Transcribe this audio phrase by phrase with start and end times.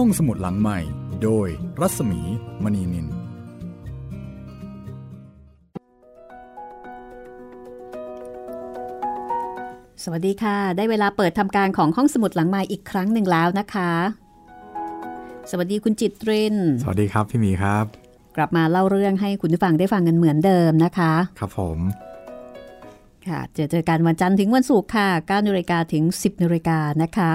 [0.00, 0.78] ห้องสมุดหลังใหม่
[1.22, 1.48] โดย
[1.80, 2.20] รัศมี
[2.62, 3.08] มณีนิน ส
[10.10, 13.92] วัสดีค่ะ ได้เวลาเปิดทำการของห้องสมุดหลังใหม่อีกครั้งหนึ่งแล้วนะคะ
[15.50, 17.84] สวัสดีคุณจิตรินสวัสดีครับพี่หมีครับ
[18.36, 21.78] กลับมาเล่าเรื่องให้คุณผู้ฟังได้ฟังกันเหมือนเดิมนะคะ ครับผม
[23.28, 27.32] ค่ะเจอเจอกันวันจันทร์ถึงวันศุกร์ค่ะ9นาฬิกาถึง 10นาฬิกานะคะ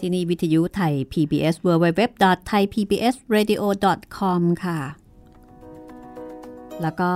[0.00, 4.80] ที่นี่วิทยุไทย PBS www.thaipbsradio.com ค่ะ
[6.82, 7.12] แล้วก็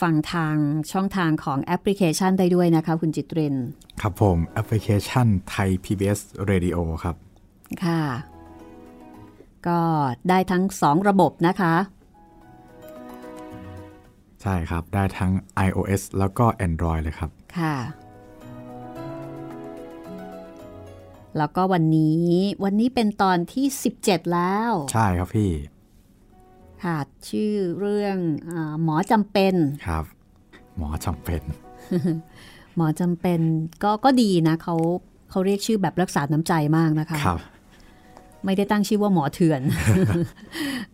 [0.00, 0.54] ฟังทาง
[0.92, 3.56] ช่องทางของแอปพลิเคชันได้ด้วยนะคะ คุณจิตเรน
[4.02, 6.20] ครับผมแอปพลิเคชันไทย PBS
[6.50, 7.16] Radio ครับ
[7.84, 8.02] ค่ะ
[9.68, 9.80] ก็
[10.28, 11.74] ได้ทั้ง2ระบบนะคะ
[14.42, 15.32] ใช่ครับ ได้ทั้ง
[15.66, 17.74] iOS แล้วก็ Android เลยครับ ค่ะ
[21.38, 22.26] แล้วก็วันนี้
[22.64, 23.66] วันนี้เป็นตอนที่
[23.98, 25.50] 17 แล้ว ใช่ครับพี่
[26.82, 28.16] ค่ะชื่อเรื่อง
[28.50, 29.54] อาหมอจำเป็น
[29.86, 30.04] ครับ
[30.78, 31.42] หมอจำเป็น
[32.76, 33.40] หมอจำเป็น
[33.84, 34.76] ก็ก็ดีนะเขา
[35.30, 37.40] เขาเรียกชื่อแบบรักษาน้ำใจมากนะคะครับ
[38.44, 39.62] ไม่ได้ตั้งชื่อว่าหมอเถื่อน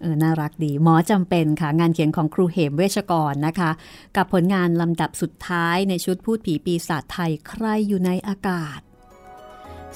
[0.01, 3.71] เออน่ารักดี หมอจำเป็นค่ะ งานเขียนของครูเหมเวชกรนะคะ
[4.17, 8.81] กับผลงานลำดับสุดท้ายในชุดพูดผีปีศาจไทยใครอยู่ในอากาศ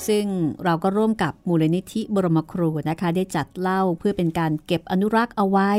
[0.09, 0.25] ซึ่ง
[0.65, 5.71] เราก็ร่วมกับมูลนิธิบรมครูนะคะ ได้จัดเล่าเพื่อเป็นการเก็บอนุรักษ์เอาไว้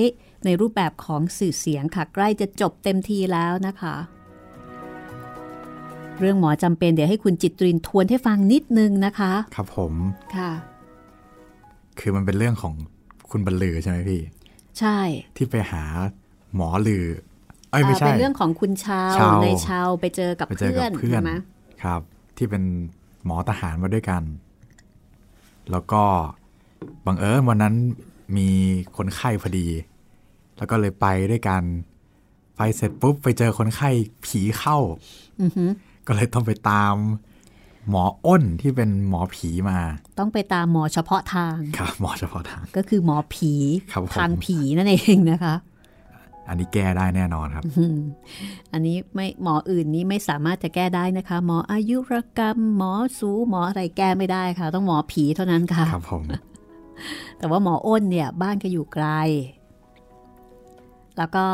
[0.45, 3.95] ในรูปแบบของสื่อเสียงค่ะ ใกล้จะจบเต็มทีแล้วนะคะ
[6.19, 9.93] เรื่องหมอจำเป็นเดี๋ยวให้คุณจิตรินทวนให้ฟังนิดนึงนะคะ ครับผม
[10.37, 10.51] ค่ะ
[11.99, 12.73] คือมันเป็นเรื่องของ
[13.31, 14.21] คุณบรรลือใช่ไหมพี่
[14.79, 14.97] ใช่
[15.35, 15.83] ที่ไปหา
[16.55, 17.05] หมอลือ
[17.71, 21.31] เอ้ยไม่ใช่เป็นเรื่องของคุณชาวชาวในชาวไปเจอกับไปเจอเพื่กัอบนเพื่อนใช่ไหม
[21.83, 22.01] ครับ
[22.37, 22.63] ที่เป็น
[23.25, 24.23] หมอทหารมาด้วยกัน
[25.71, 26.03] แล้วก็
[27.05, 27.75] บังเอิญวันนั้น
[28.37, 28.49] มี
[28.97, 29.67] คนไข้พอดี
[30.57, 31.61] แล้วก็เลยไปด้วยกัน
[32.57, 33.89] ไปเสร็จปุ๊บไปเจอคนไข้
[34.25, 34.77] ผีเข้า
[35.41, 35.69] อือหือ
[36.07, 36.95] ก็เลยต้องไปตาม
[37.89, 39.79] หมออ้นที่เป็นหมอผีมา
[40.19, 43.53] ต้องไปตามหมอเฉพาะทาง ครับ หมอเฉพาะทาง ก็คือหมอผี
[43.91, 45.55] ครับผมทางผีนั่นเองนะคะ
[46.51, 47.97] อันนี้แก้ได้แน่นอนครับอืม
[48.73, 56.23] อันนี้ไม่หมออื่นนี้ไม่สามารถจะแก้ได้นะคะ หมออายุรกรรม หมอสูหมออะไรแก้ไม่ได้ค่ะ ต้องหมอผีเท่านั้นค่ะ ครับผม
[57.37, 59.07] แต่ว่าหมออ้นเนี่ย บ้านก็อยู่ไกล
[61.17, 61.45] แล้วก็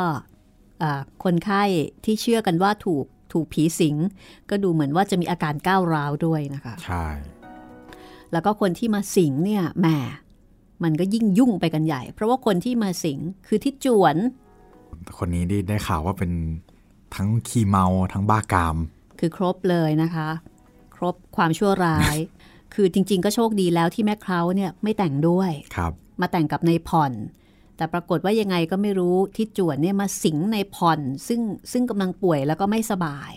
[0.81, 1.63] อ่าคนไข้
[2.05, 3.95] ที่เชื่อกันว่าถูกถูกผีสิง
[4.49, 7.07] ก็ดูเหมือนว่าจะมีอาการก้าวร้าวด้วยนะคะ ใช่
[8.31, 9.87] แล้วก็คนที่มาสิงเนี่ยแหม
[10.83, 14.15] มันก็ยิ่งยุ่งไปกันใหญ่ เพราะว่าคนที่มาสิงคือที่จวน
[15.17, 16.31] คนนี้ได้ได้ข่าวว่าเป็น
[17.15, 18.77] ทั้งขี้เมาทั้งบ้ากาม
[19.19, 20.29] คือครบเลยนะคะ
[20.95, 22.15] ครบความชั่วร้าย
[22.73, 27.13] คือจริง ๆ ก็โชคดีแล้วที่แม่เคล้าเนี่ยไม่แต่งด้วยครับ มาแต่งกับในายผ่อน
[27.77, 33.31] แต่ปรากฏว่ายังไงก็ไม่รู้ที่จวนเนี่ยมาสิงในายผ่อน ซึ่งซึ่งกำลังป่วยแล้วก็ไม่สบาย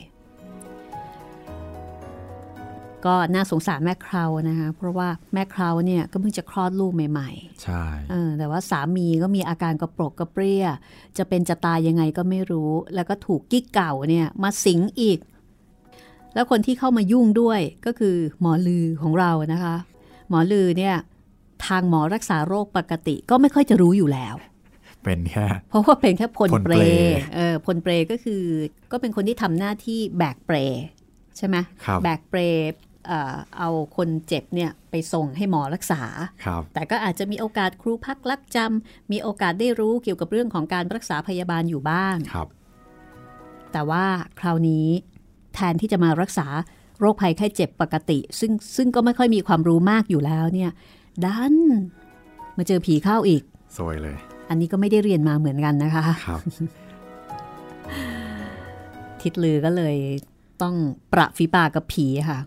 [3.07, 10.67] ก็น่าสงสารแม่เครานะคะเพราะว่าแม่เคราเนี่ยก็เพิ่งจะคลอดลูกใหม่ๆ ใช่เออแต่ว่าสามีก็มีอาการกระปรกกระเปรี้ย
[11.19, 15.19] จะเป็นจะตายยังไงก็ไม่รู้ แล้วก็ถูกกิ๊กเก่าเนี่ยมาสิงอีก
[16.35, 19.77] แล้วคนที่เข้ามายุ่งด้วยก็คือหมอลือของเรานะคะ
[20.29, 20.95] หมอลือเนี่ย
[21.67, 24.35] ทางหมอรักษาโรคปกติก็ไม่ค่อยจะรู้อยู่แล้ว
[25.05, 26.79] เป็นแค่เพราะว่าเป็นแค่พลพลเปเปรร
[27.35, 28.43] เออพลเปรก็คือ
[28.93, 30.57] ก็เป็นคนที่ทำหน้าที่แบกเปร
[31.37, 32.41] ใช่ไหมครับแบกเปร
[33.11, 36.03] เอ่อเอาคนเจ็บเนี่ยไปส่งให้หมอรักษา
[36.45, 42.49] ครับแต่ก็อาจจะมีโอกาสครูพักลักจำมีโอกาสได้รู้เกี่ยวกับเรื่องของการรักษาพยาบาลอยู่บ้างครับ
[43.73, 44.05] แต่ว่า
[44.41, 44.87] คราวนี้
[45.55, 46.47] แทนที่จะมารักษา
[46.99, 50.71] โรคภัยไข้เจ็บปกติ ซึ่งซึ่งก็ไม่ค่อยมีความรู้มากอยู่แล้วเนี่ย
[51.25, 51.55] ดัน
[52.57, 53.43] มาเจอผีเข้าอีก
[53.79, 54.17] สวยเลย
[54.49, 56.41] อันนี้ก็ไม่ได้เรียนมาเหมือนกันนะคะครับ
[59.21, 59.97] ทิดลือก็เลย
[60.63, 60.75] ต้อง
[61.13, 62.39] ประฝีปากกับผีค่ะ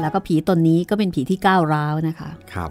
[0.00, 2.70] แล้วก็ผีตนนี้ก็เป็นผีที่ก้าวร้าวนะคะครับ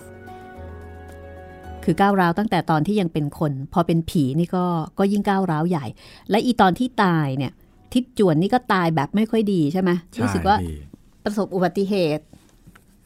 [1.83, 4.65] คือก้าวร้าวตั้งแต่ตอนที่ยังเป็นคน พอเป็นผีนี่ก็
[4.99, 5.85] ก็ยิ่งก้าวร้าวใหญ่
[6.29, 7.51] และอีตอนที่ตายเนี่ย
[7.93, 10.77] ทิดจวนนี่ก็ตายแบบไม่ค่อยดีใช่ไหมใช่รู้สึกว่าพี่
[11.23, 12.23] ประสบอุบัติเหตุ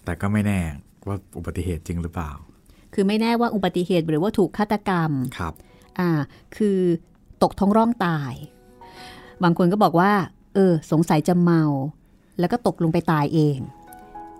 [0.05, 0.59] แต่ก็ไม่แน่
[1.07, 2.31] ว่าอุบัติเหตุจริงหรือเปล่า
[2.93, 5.53] คือไม่แน่ว่าอุบัติเหตุหรือว่าถูกฆาตกรรมครับ
[5.99, 6.09] อ่า
[6.57, 6.79] คือ
[7.43, 8.33] ตกท้องร่องตาย
[9.43, 10.11] บางคนก็บอกว่า
[10.55, 11.63] เออ สงสัยจะเมา
[12.39, 13.57] แล้วก็ตกลงไปตายเอง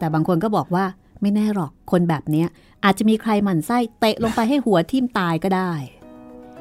[0.01, 0.85] แต่บางคนก็บอกว่า
[1.21, 2.47] ไม่แน่หรอกคนแบบเนี้ย
[2.85, 5.71] อาจจะมีใครหมั่นไส้เตะลงไปให้หัวทิ่มตายก็ได้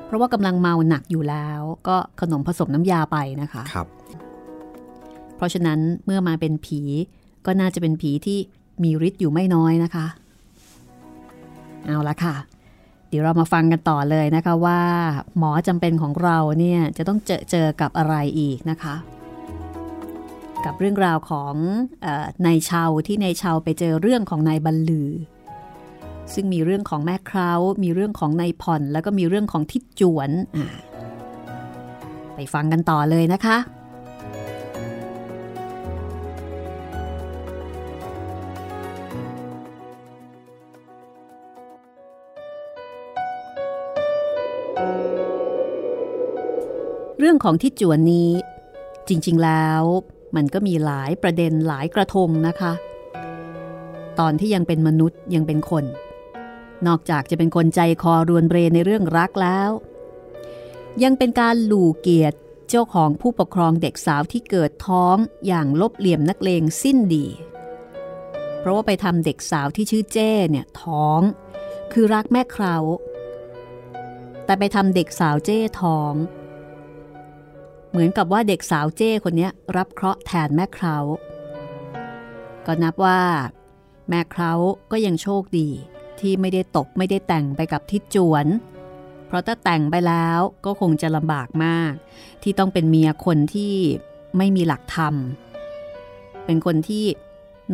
[0.06, 3.86] เพราะว่ากำลังเมาหนักอยู่แล้ว ก็ขนมผสมน้ำยาไปนะคะครับ
[5.36, 6.80] เพราะฉะนั้นเมื่อมาเป็นผี
[7.46, 8.38] ก็น่าจะเป็นผีที่
[8.82, 10.06] มีฤทธิ์อยู่ไม่น้อยนะคะ
[11.86, 12.34] เอาละค่ะ
[13.08, 14.80] เดี๋ยวเรามาฟังกันต่อเลยนะคะว่า
[15.38, 18.94] หมอจำเป็นของเราเนี่ยจะต้องเจอเจอกับอะไรอีกนะคะ
[20.66, 21.54] กับเรื่องราวของ
[22.46, 25.10] นายชาวที่นายชาวไปเจอเรื่องของนายบรรลือ
[26.34, 30.30] ซึ่งมีเรื่องของแม่คราวมีเรื่องของนายผ่อน แล้วก็มีเรื่องของทิดจวน
[32.34, 33.56] ไปฟังกันต่อเลยนะคะ
[47.18, 48.30] เรื่องของทิศจวนนี้
[49.08, 49.82] จริงๆแล้ว
[50.36, 52.72] มันก็มีหลายประเด็นหลายกระทงนะคะ
[54.18, 55.84] ตอนที่ยังเป็นมนุษย์ยังเป็นคน
[56.86, 59.70] นอกจากจะเป็นคนใจคอรวนเรในเรื่องรักแล้ว
[61.02, 62.38] ยังเป็นการหลู่เกียรติ
[62.68, 65.16] เจ้าของผู้ปกครองเด็กสาวที่เกิดท้อง
[65.46, 67.26] อย่างลบเหลี่ยมนักเลงสิ้นดี
[68.58, 71.20] เพราะว่าไปทำเด็กสาวที่ชื่อเจ้เนี่ยท้อง
[71.92, 72.84] คือรักแม่คราว
[74.44, 76.12] แต่ไปทำเด็กสาวเจ้ท้อง
[77.90, 81.04] เหมือนกับว่าเด็กสาวเจ้คนนี้รับเคราะห์แทนแม่คราว
[82.66, 83.20] ก็นับว่า
[84.08, 84.58] แม่คราว
[84.92, 85.68] ก็ยังโชคดี
[86.20, 88.46] ที่ไม่ได้ตกไม่ได้แต่งไปกับทิศจวน
[89.26, 91.92] เพราะถ้าแต่งไปแล้วก็คงจะลำบากมาก
[92.42, 93.74] ที่ต้องเป็นเมียคนที่
[94.36, 95.14] ไม่มีหลักธรรม
[96.44, 97.04] เป็นคนที่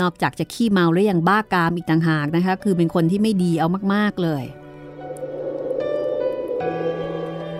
[0.01, 4.45] นอกจากจะขี้เมาแล้วยังบ้ากามอีกต่างหากนะคะ คือเป็นคนที่ไม่ดีเอามากๆเลย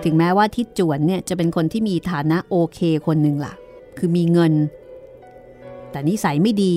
[0.03, 3.53] ถึงแม้ว่าทิดจวนเนี่ยจะเป็นคนที่มีฐานะโอเคคนหนึ่งล่ะ
[3.97, 4.53] คือมีเงิน
[5.91, 6.75] แต่นิสัยไม่ดี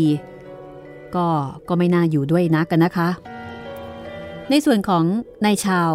[1.15, 1.27] ก็
[1.69, 3.09] ก็ไม่น่าอยู่ด้วยนักกันนะคะ
[4.51, 5.05] ในส่วนของ
[5.45, 5.93] นายชาว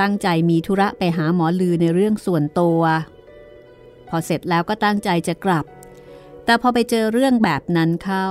[0.00, 2.80] ตั้งใจมีธุระไปหาหมอลือในเรื่องส่วนตัว
[4.08, 5.64] พอเสร็จแล้วก็ตั้งใจจะกลับ
[6.44, 8.28] แต่พอไปเจอเรื่องแบบนั้นเข้า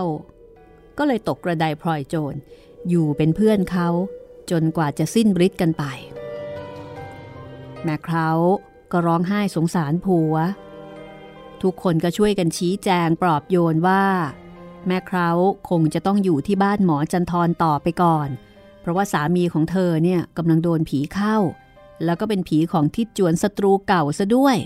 [0.97, 2.37] ก็เลยตกกระไดพลอยโจร
[2.89, 3.89] อยู่เป็นเพื่อนเขา
[4.51, 5.83] จนกว่าจะสิ้นฤทธิ์กันไป
[7.83, 8.29] แม่เขา
[8.91, 10.35] ก็ร้องไห้สงสารผัว
[11.61, 14.03] ทุกคนก็ช่วยกันชี้แจงปลอบโยนว่า
[14.87, 15.29] แม่เขา
[15.69, 18.29] คงจะต้องอยู่ที่บ้านหมอจันทรต่อไปก่อน
[18.81, 21.37] เพราะว่าสามีของเธอเนี่ยกำลังโดนผีเข้า
[22.05, 24.57] แล้วก็เป็นผีของทิดจวนศัตรูเก่าซะด้วย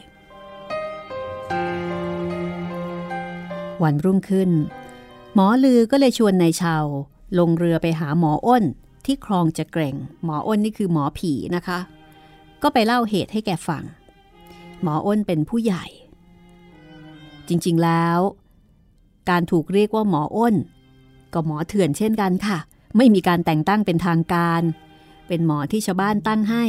[3.84, 4.50] วันรุ่งขึ้น
[5.34, 6.86] หมอลือก็เลยชวนนายชาว
[7.40, 8.64] ลงเรือไปหาหมออ้น
[9.06, 11.80] ที่คลองจะเกร่ง หมออ้นนี่คือหมอผีนะคะ
[12.68, 13.84] ก็ไปเล่าเหตุให้แกฟัง
[14.82, 15.86] หมออ้นเป็นผู้ใหญ่
[17.48, 18.20] จริงๆแล้ว
[19.30, 20.56] การถูกเรียกว่าหมออ้น
[21.34, 22.58] ก็หมอเถื่อนเช่นกันค่ะ
[22.98, 24.62] ไม่มีการแต่งตั้งเป็นทางการ
[25.28, 26.66] เป็นหมอที่ชาวบ้านตั้งให้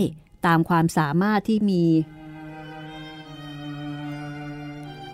[0.47, 1.85] ตามความสามารถที่มี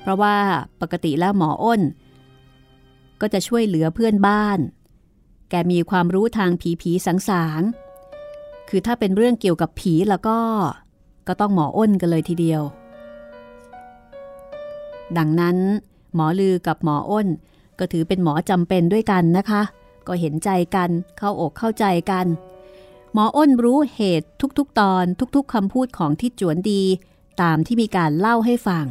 [0.00, 0.36] เพราะว่า
[0.80, 1.80] ปกติแล้วหมออ้น
[3.20, 4.58] ก็จะช่วยเหลือเพื่อนบ้าน
[5.50, 7.62] แกมีความรู้ทางผีผีสังสาง
[8.74, 10.38] คือถ้าเป็นเรื่องเกี่ยวกับผีแล้วก็
[11.28, 12.62] ก็ต้องหมออ้นกันเลยทีเดียว
[15.18, 15.56] ดังนั้น
[16.14, 17.28] หมอลือกับหมออ้น
[17.78, 19.62] ก็ถือเป็นหมอจำเป็นด้วยกันนะคะ
[20.06, 22.26] ก็เห็นใจกันเข้าอกเข้าใจกัน
[23.12, 24.28] หมออ้นรู้เหตุ
[24.58, 25.04] ทุกๆตอน
[25.36, 26.82] ทุกๆคำพูดของทิดจวนดี
[27.42, 28.84] ตามที่มีการเล่าให้ฟัง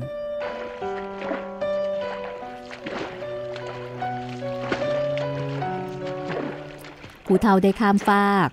[7.25, 8.50] ผู้เฒ่าได้ข้ามฟาก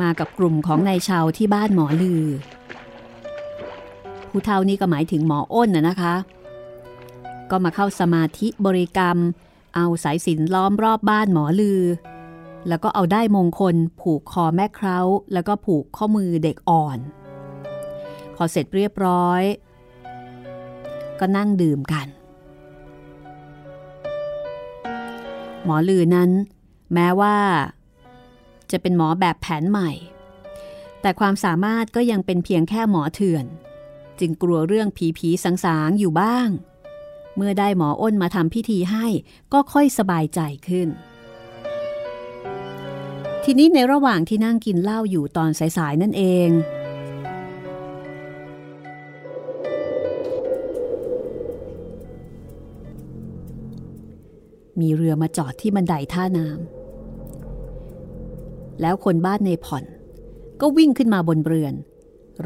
[0.00, 2.24] มากับกลุ่มของนายชาวที่บ้านหมอลือ
[4.28, 6.14] ผู้เฒ่านี่ก็หมายถึงหมออ้นนะนะคะ
[7.50, 9.16] ก็มาเข้าสมาธิบริกรรม
[9.76, 11.82] เอาสายสินล้อมรอบบ้านหมอลือ
[12.68, 14.98] แล้วก็เอาได้มงคลผูกคอแม่เครา
[15.32, 16.98] แล้วก็ผูกข้อมือเด็กอ่อน
[18.34, 19.42] พอเสร็จเรียบร้อย
[21.20, 22.06] ก็นั่งดื่มกัน
[25.64, 26.30] หมอลือนั้น
[26.94, 27.36] แม้ว่า
[28.70, 29.90] จะเป็นหมอแบบแผนใหม่
[31.00, 33.46] แต่ความสามารถก็ยังเป็นเพียงแค่หมอเถื่อน
[34.20, 36.48] จึงกลัวเรื่องผีผีสางสางอยู่บ้าง
[37.36, 39.06] เมื่อได้หมออ้นมาทำพิธีให้
[39.52, 40.88] ก็ค่อยสบายใจขึ้น
[43.44, 46.50] ทีนี้ในระหว่างที่นั่งกินเหล้าอยู่ตอนสายๆนั่นเอง
[54.80, 56.85] มีเรือมาจอดที่บันไดท่าน้ำ
[58.80, 59.84] แล้วคนบ้านในผ่อน
[60.60, 61.74] ก็วิ่งขึ้นมาบนเรือน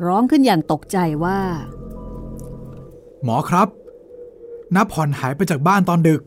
[0.04, 1.40] ร้องขึ้นอย่างตกใจว่า
[3.24, 3.68] หมอครับ
[4.74, 6.20] น้าผ่อนหายไปจากบ้านตอนดึก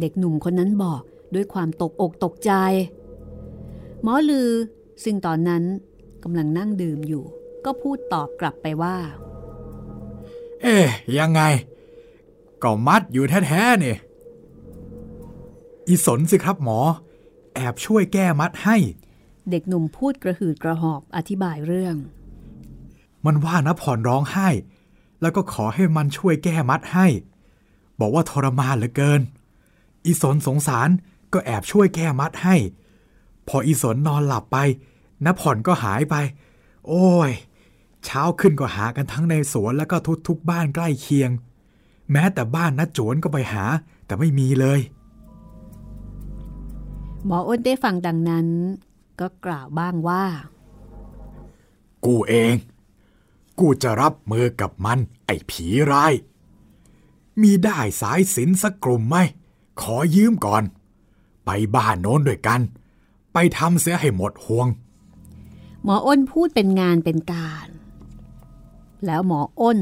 [0.00, 1.02] เด็กหนุ่มคนนั้นบอก
[1.34, 2.52] ด้วยความตกอกตกใจ
[4.02, 4.50] หมอลือ
[5.04, 5.62] ซึ่งตอนนั้น
[6.22, 7.24] กำลังนั่งดื่มอยู่
[7.64, 8.96] ก็พูดตอบกลับไปว่า
[10.62, 10.76] เอ๊
[11.18, 11.42] ยังไง
[12.62, 13.94] ก็มัดอยู่แท้ๆนี่
[15.88, 16.78] อีสนสิครับหมอ
[17.54, 18.76] แอบช่วยแก้มัดให้
[19.50, 21.96] เด็กหนุ่มพูดกระหืดกระหอบอธิบายเรื่อง
[23.24, 24.48] มันว่านะผ่อนร้องไห้
[25.20, 27.06] แล้วก็ขอให้มันช่วยแก้มัดให้
[28.00, 29.20] บอกว่าทรมานเหลือเกิน
[30.06, 30.88] อีสนสงสาร
[31.32, 32.56] ก็แอบช่วยแก้มัดให้
[33.48, 34.56] พออีสนนอนหลับไป
[35.24, 36.14] นผ่อนก็หายไป
[36.88, 37.30] โอ้ย
[38.04, 41.30] เช้าขึ้นก็หากันทั้งในสวนแล้วก็ทุกทุกบ้านใกล้เคียง
[42.12, 43.64] แม้แต่บ้านนัดโจนก็ไปหา
[44.06, 44.80] แต่ไม่มีเลย
[47.26, 48.46] หมออ้นได้ฟังดังนั้น
[49.20, 50.24] ก็กล่าวบ้างว่า
[52.04, 52.54] กูเอง
[53.60, 56.12] กูจะรับมือกับมัน ไอ้ผีร้าย
[57.42, 59.16] มีได้สายสินสักกลุ่มไหม
[59.80, 60.62] ขอยืมก่อน
[61.44, 62.60] ไปบ้านโน้นด้วยกัน
[63.32, 64.68] ไปทำเสียให้หมดห่วง
[65.84, 67.68] หมออ้นพูดเป็นงานเป็นการ
[69.06, 69.78] แล้วหมออ้น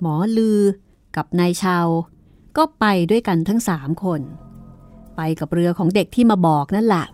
[0.00, 0.60] หมอลือ
[1.16, 1.86] กับนายชาว
[2.56, 4.20] ก็ไปด้วยกันทั้งสามคน
[5.16, 7.06] ไปกับเรือของเด็กที่มาบอกนั่นแหละ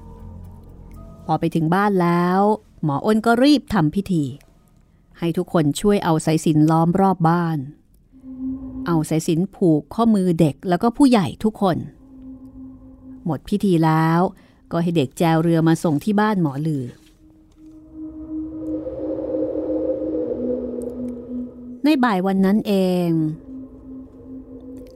[1.27, 2.41] พอไปถึงบ้านแล้ว
[2.85, 4.25] หมออ้นก็รีบทำพิธี
[5.19, 7.59] ให้ทุกคนช่วยเอาสายสินล้อมรอบบ้าน
[8.87, 11.77] เอาสายสินผูกข้อมือเด็กแล้วก็ผู้ใหญ่ทุกคน
[13.25, 14.21] หมดพิธีแล้ว
[14.73, 16.85] ก็ให้เด็กแจวเรือมาส่งที่บ้านหมอลือ
[21.85, 22.73] ในบ่ายวันนั้นเอ
[23.09, 23.11] ง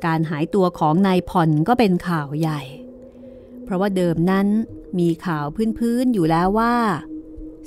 [0.05, 2.61] การหายตัวของนายผ่อนก็เป็นข่าวใหญ่
[3.65, 4.49] เพราะว่าเดิมนั้น
[4.99, 5.47] มีข่าว
[5.79, 6.77] พื้นๆอยู่แล้วว่า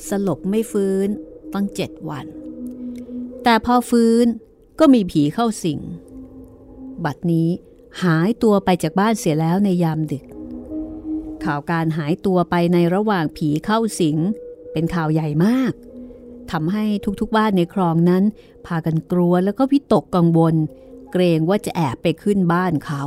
[0.08, 1.08] สลบไม่ฟื้น
[1.54, 2.25] ตั้งเจ็ดวัน
[3.44, 4.25] แต่พอฟื้น
[4.80, 5.80] ก็มีผีเข้าสิง
[7.06, 7.50] บัดนี้
[8.04, 10.25] หายตัวไปจากบ้านเสียแล้วในยามดึก
[11.44, 14.18] ข่าวการหายตัวไปในระหว่างผีเข้าสิง
[14.72, 15.74] เป็นข่าวใหญ่มาก
[16.51, 16.86] ทำให้
[17.20, 18.24] ทุกๆบ้านในคลองนั้น
[18.66, 20.56] พากันกลัวแล้วก็วิตกกังวล
[21.12, 23.04] เกรงว่าจะแอบไปขึ้นบ้านเขา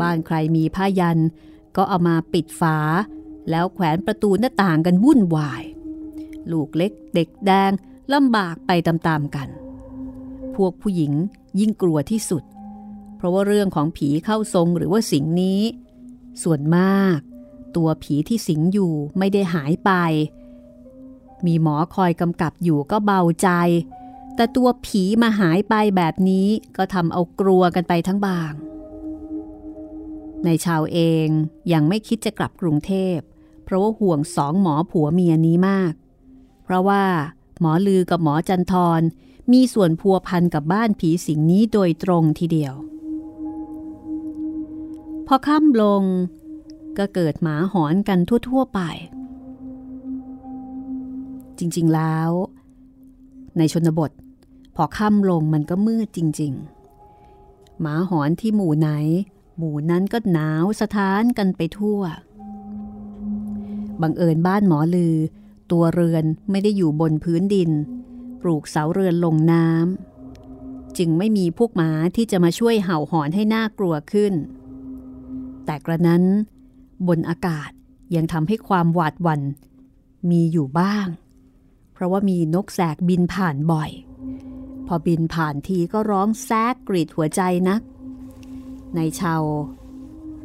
[0.00, 1.18] บ้านใครมีผ้ายัน
[1.76, 2.78] ก็เอามาปิดฝา
[3.50, 5.62] แล้วแขวนประตูหน้าต่างกันวุ่นวาย
[6.50, 7.72] ลูกเล็กเด็กแดง
[8.12, 9.48] ลำบากไปตามๆกัน
[10.56, 11.12] พวกผู้หญิง
[11.60, 12.42] ยิ่งกลัวที่สุด
[13.16, 15.62] เพราะว่าเรื่องของผีเข้าทรงหรือว่าสิงนี้
[16.42, 17.18] ส่วนมาก
[17.76, 19.90] ตัวผีที่สิงอยู่ไม่ได้หายไป
[21.46, 23.48] มีหมอคอยกำกับอยู่ก็เบาใจ
[24.34, 28.52] แต่ตัวผีมาหายไปแบบนี้ก็ทำเอากลัวกันไปทั้งบาง
[30.44, 31.26] ในชาวเอง
[31.72, 33.18] ยังไม่คิดจะกลับกรุงเทพ
[33.64, 35.92] เพราะว่าห่วงสองหมอผัวเมียนี้มาก
[36.64, 37.04] เพราะว่า
[37.60, 39.00] หมอลือกับหมอจันทร
[39.52, 42.74] มีส่วนพัวพันกับบ้านผีสิงนี้โดยตรงทีเดียว
[45.26, 46.02] พอค่ำลง
[46.98, 48.18] ก็เกิดหมาหอนกัน
[48.48, 48.80] ทั่ว ๆ ไป
[51.58, 52.30] จริงๆแล้ว
[53.58, 54.10] ในชนบท
[54.76, 56.52] พอค่ำลงมันก็มืดจริง
[57.18, 58.90] ๆ หมาหอนที่หมู่ไหน
[59.62, 62.00] หมู่นั้นก็หนาวสะท้านกันไปทั่ว
[64.02, 65.16] บังเอิญบ้านหมอลือ
[65.72, 67.70] ตัวเรือนไม่ได้อยู่บนพื้นดิน
[68.40, 74.34] ปลูกเสาเรือนลงน้ำจึงไม่มีพวกหมาที่จะมาช่วยเห่าหอนให้น่ากลัวขึ้น
[75.64, 76.22] แต่กระนั้น
[77.08, 77.70] บนอากาศ
[78.14, 79.42] ยังทำให้ความหวาดหวัน่น
[80.30, 81.06] มีอยู่บ้าง
[81.92, 83.90] เพราะว่ามีนกแสกบินผ่านบ่อย
[84.86, 87.80] พอบินผ่านทีก็ร้องแซกกรีดหัวใจนัก
[88.96, 89.42] ในชาว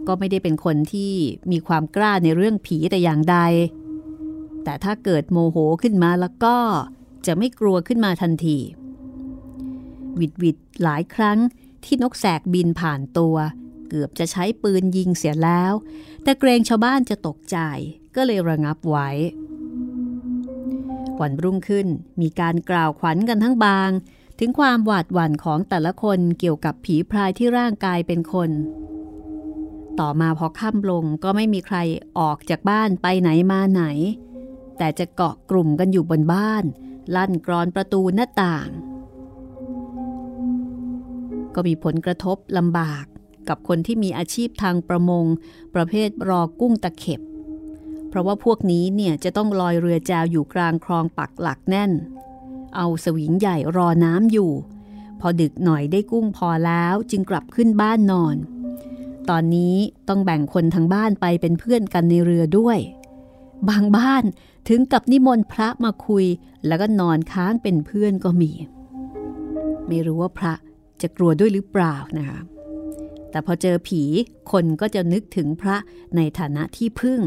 [0.08, 1.14] ก็ไม่ได้เป็นคนที่
[1.52, 3.38] มีความกล้าในเรื่องผีแต่อย่างใด
[4.64, 6.58] แต่ถ้าเกิดโมโหขึ้นมาแล้วก็
[7.26, 8.58] จะไม่กลัวขึ้นมาทันที
[10.20, 11.38] วิดวิดหลายครั้ง
[11.86, 13.36] ที่นกแสกบินผ่านตัว
[13.90, 15.74] เกือบจะใช้ปืนยิงเสียแล้ว
[16.24, 17.58] แต่เกรงชาวบ้านจะตกใจ
[18.16, 19.10] ก็เลยระงับไว้
[21.22, 21.88] วันรุ่งขึ้น
[22.22, 23.90] มีการกล่าวขวัญกันทั้งบาง
[24.40, 28.50] ถึงความหวาดหวั่นของแต่ละคนเกี่ยวกับผีพรายที่ร่างกายเป็นคน
[30.00, 31.78] ต่อมาพอค่ำลงก็ไม่มีใคร
[32.20, 33.84] ออกจากบ้านไปไหนมาไหน
[34.78, 36.64] แต่จะเกาะกลุ่มกันอยู่บนบ้าน
[37.16, 38.68] ลั่นกรอนประตูหน้าต่าง
[41.56, 43.06] ก็มีผลกระทบลำบาก
[43.50, 45.26] กับคนที่มีอาชีพทางประมง
[45.76, 47.22] ประเภทรอกุ้งตะเข็บ
[48.10, 51.92] เพราะว่าพวกนี้เนี่ยจะต้องลอยเรือแจวอยู่กลางคลองปักหลักแน่น
[52.76, 54.52] เอาสวิงใหญ่รอน้ำอยู่
[55.20, 58.36] พอดึกหน่อยได้กุ้งพอแล้วจึงกลับขึ้นบ้านนอน
[59.30, 59.76] ตอนนี้
[60.08, 62.80] ต้องแบ่งคนทางบ้านไปเป็นเพื่อนกันในเรือด้วย
[63.70, 64.24] บางบ้าน
[64.68, 66.26] ถึงกับนิมนต์พระมาคุย
[66.68, 68.52] แล้วก็นอนค้างเป็นเพื่อนก็มี
[69.88, 70.54] ไม่รู้ว่าพระ
[71.02, 72.40] จะกลัวด้วยหรือเปล่านะคะ
[73.30, 74.02] แต่พอเจอผี
[74.52, 75.76] คนก็จะนึกถึงพระ
[76.16, 77.20] ในฐานะที่พึ่ง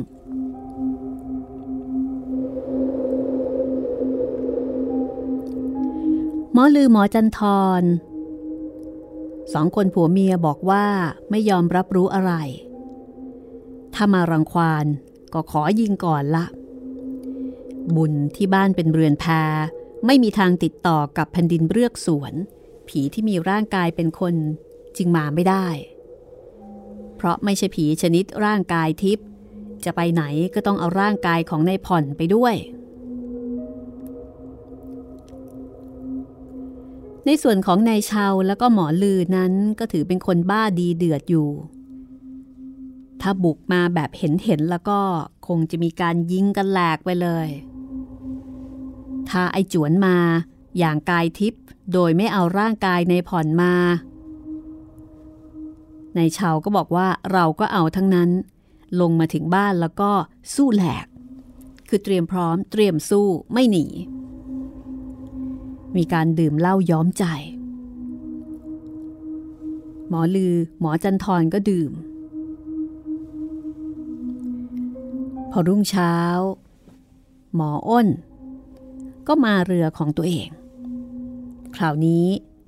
[6.60, 7.40] มอลือหมอจันท
[7.80, 7.82] ร
[9.52, 10.86] สองคนผัวเมียบอกว่า
[11.30, 12.32] ไม่ยอมรับรู้อะไร
[13.94, 14.86] ถ้ามารังควาน
[15.32, 16.46] ก็ขอยิงก่อนละ
[17.96, 19.24] บุญที่บ้านเป็นเรือนแพ
[20.06, 22.32] ไม่มีทางติดต่อกับแผ่นดินเรือกสวน
[22.88, 24.34] ผีที่มีร่างกายเป็นคน
[24.96, 25.66] จึงมาไม่ได้
[27.16, 29.26] เพราะไม่ใช่ผีชนิดร่างกายทิพย์
[29.84, 30.22] จะไปไหน
[30.54, 32.54] ก็ต้องเอาร่างกายของนายผ่อนไปด้วย
[37.30, 41.50] ในส่วนของนายชาวแล้วก็หมอลือนั้นก็ถือเป็นคนบ้าดีเดือดอยู่
[43.20, 45.00] ถ้าบุกมาแบบเห็นเห็นแล้วก็
[45.47, 47.49] คงจะมีการยิงกันแหลกไปเลย
[49.28, 50.16] ถ้าไอจวนมา
[50.78, 53.73] อย่างกายทิพย์โดยไม่เอาร่างกายในผ่อนมา
[56.16, 58.30] ในชาวก็บอกว่าเราก็เอาทั้งนั้น
[59.00, 60.11] ลงมาถึงบ้านแล้วก็
[60.54, 61.06] สู้แหลก
[61.88, 63.87] คือเตรียมพร้อมเตรียมสู้ไม่หนี
[65.97, 67.25] มีการดื่มเหล้าย้อมใจ
[70.09, 71.92] หมอลือหมอจันทรก็ดื่ม
[75.50, 76.14] พอรุ่งเช้า
[77.54, 78.09] หมออ้น
[79.28, 80.49] ก็มาเรือของตัวเอง
[81.76, 82.26] คราวนี้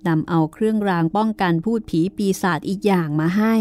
[0.09, 3.55] นำเอาเครื่องรางป้องกันพูดผีปีศาจอีกอย่างมาให้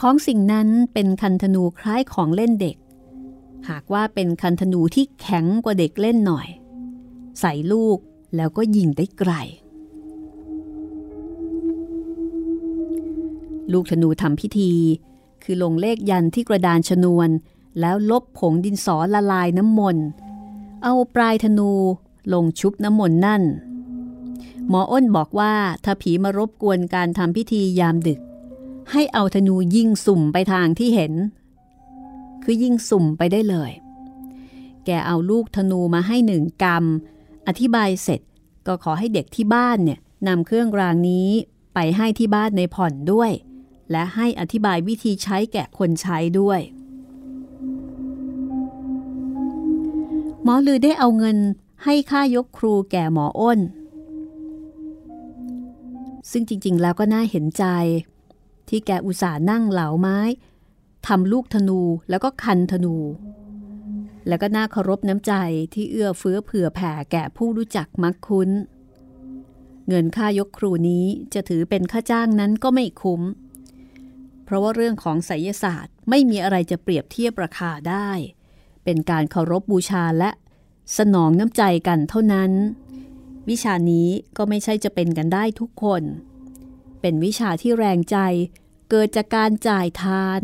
[0.00, 2.76] ของสิ่งนั้นเป็นคันธนูคล้ายของเล่นเด็ก
[3.68, 6.48] หากว่าเป็นคันธนูที่แข็งกว่าเด็กเล่นหน่อย
[7.40, 7.98] ใส่ลูก
[8.36, 9.32] แล้วก็ยิงได้ไกล
[13.72, 14.72] ลูกธนูทำพิธี
[15.42, 17.28] คือลงเลขยันที่กระดานชนวน
[17.80, 20.06] แล้วลบผงดินสอละลายน้ำมนต์
[20.82, 21.70] เอาปลายธนู
[22.32, 23.42] ลงชุบน้ำมนต์นั่น
[24.68, 28.20] หมออ้นบอกว่าถ้าผีมารบกวนการทำพิธียามดึก
[28.92, 31.12] ให้เอาธนูยิงสุ่มไปทางที่เห็น
[32.42, 33.70] คือยิงสุ่มไปได้เลย
[34.84, 37.13] แกเอาลูกธนูมาให้หนึ่งกำ
[37.48, 38.20] อธิบายเสร็จ
[38.66, 39.98] ก็ขอให้เด็กที่บ้านเนี่ย
[40.28, 41.28] นำเครื่องรางนี้
[41.74, 43.30] ไปให้ที่บ้านในผ่อนด้วย
[43.90, 46.60] และให้อธิบายวิธีใช้แก่คนใช้ด้วย
[50.42, 51.38] หมอลือได้เอาเงิน
[51.84, 53.60] ให้ค่ายกครูแก่หมออ้น
[56.30, 57.64] ซึ่งจริงๆแล้วก็น่าเห็นใจ
[58.68, 60.18] ที่แกอุตส่าห์นั่งเหลาไม้
[61.06, 62.96] ทำลูกธนูแล้วก็คันธนู
[64.28, 65.32] แล้วก็น่าเคารพน้ำใจ
[65.74, 68.50] ที่เอื้อเฟื้อเผื่อแผ่แก่ผู้รู้จักมักคุ้น
[69.88, 73.22] เงินค่ายกครูนี้จะถือเป็นค่าจ้างนั้นก็ไม่คุ้ม
[74.44, 78.10] เพราะว่าเรื่องของไสยศาสตร์ไม่มีอะไรจะเปรียบเทียบราคาได้
[78.84, 80.30] เป็นการเคารพบบูชาและ
[80.98, 82.52] สนองน้ำใจกันเท่านั้น
[83.50, 86.02] วิชานี้ก็ไม่ใช่จะเป็นกันได้ทุกคน
[87.00, 88.18] เป็นวิชาที่แรงใจ
[88.90, 90.40] เกิดจากการจ่ายทาน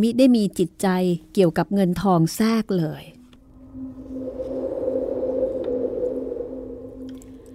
[0.00, 0.88] มิได้มีจิตใจ
[1.34, 3.02] เกี่ยวกับเงินทองแทรกเลย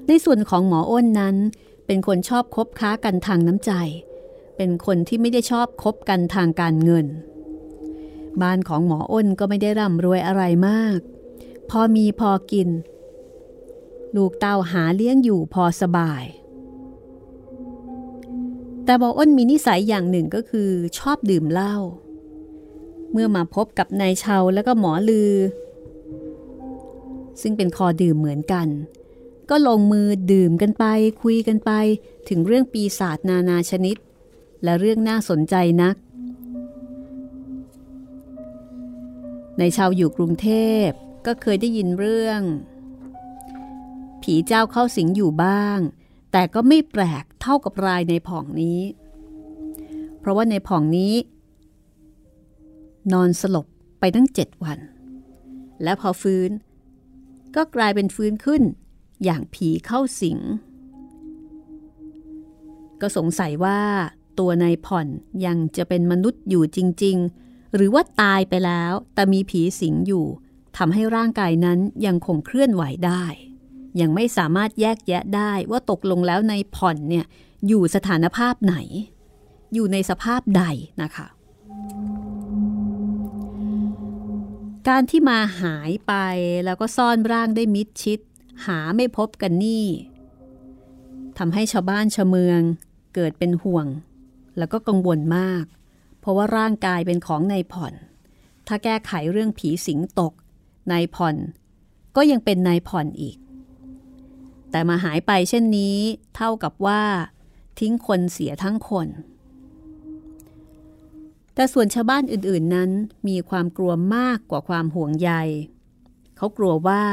[0.10, 1.36] ในส่วนของหมออ้นนั้น
[1.86, 3.72] เป็นคนชอบคบค้ากันทางน้ำใจ
[4.58, 7.06] เป็นคนที่ไม่ได้ชอบคบกันทางการเงิน
[8.42, 11.00] บ้านของหมออ้นก็ไม่ได้ร่ำรวยอะไรมาก
[11.70, 12.70] พอมีพอกิน
[14.16, 16.24] ลูกเต้าหาเลี้ยงอยู่พอสบาย
[18.86, 20.70] แต่หมออ้นมีนิสัยอย่างหนึ่งก็คือ
[21.00, 21.76] ชอบดื่มเหล้า
[23.12, 25.34] เมื่อมาพบกับนายเชาแล้วก็หมอลือ
[27.42, 28.68] ซึ่งเป็นคอดื่มเหมือนกัน
[29.50, 30.86] ก็ลงมือดื่มกันไป
[31.24, 31.72] คุยกันไป
[32.30, 33.98] ถึงเรื่องปีศาจนานาชนิด
[34.64, 35.96] และเรื่องน่าสนใจนัก
[39.60, 40.50] ในชาวอยู่กรุงเท
[40.86, 40.88] พ
[41.26, 42.42] ก็เคยได้ยินเรื่อง
[44.22, 45.80] ผีเจ้าเข้าสิงอยู่บ้าง
[46.32, 48.82] แต่ก็ไม่แปลกเท่ากับรายในผ่องนี้
[50.20, 51.14] เพราะว่าในผ่องนี้
[53.14, 53.68] นอนสลบ
[54.00, 54.80] ไปตั้งเจ็ดวัน
[55.84, 56.50] และพอฟื้น
[57.56, 58.64] ก็กลายเป็นฟื้นขึ้น
[59.24, 60.40] อย่างผีเข้าสิง
[63.02, 63.80] ก็สงสัยว่า
[64.40, 65.08] ตัวนายผ่อน
[65.46, 70.26] ยังจะเป็นมนุษย์อยู่จริง ๆ หรือว่าตายไปแล้วแต่มีผีสิงอยู่
[70.78, 73.26] ทำให้ร่างกายนั้นยังคงเคลื่อนไหวได้
[74.02, 77.26] ยังไม่สามารถแยกแยะได้ว่าตกลงแล้วในผ่อนเนี่ย
[77.68, 78.76] อยู่สถานภาพไหน
[79.74, 80.64] อยู่ในสภาพใด
[81.02, 81.28] นะคะ
[84.88, 86.14] การที่มาหายไป
[86.66, 88.20] แล้วก็ซ่อนร่างได้มิดชิด
[88.66, 89.86] หาไม่พบกันนี่
[91.38, 92.62] ทำให้ชาวบ้านชาวเมือง
[93.16, 93.86] เกิดเป็นห่วง
[94.58, 95.64] แล้วก็กังวลมาก
[96.20, 97.94] เพราะว่าร่างกายเป็นของนายผ่อน
[98.68, 100.34] ถ้าแก้ไขเรื่องผีสิงตก
[100.92, 101.36] นายผ่อน
[102.16, 103.38] ก็ยังเป็นนายผ่อนอีก
[104.72, 105.98] แต่มาหายไปเช่นนี้
[106.36, 107.02] เท่ากับว่า
[107.80, 109.08] ทิ้งคนเสียทั้งคน
[111.54, 112.90] แต่ส่วนชาวบ้านอื่นๆนั้น
[113.28, 115.32] มีความกลัวมากกว่าความห่วงใย
[116.38, 117.04] เขากลัวว่า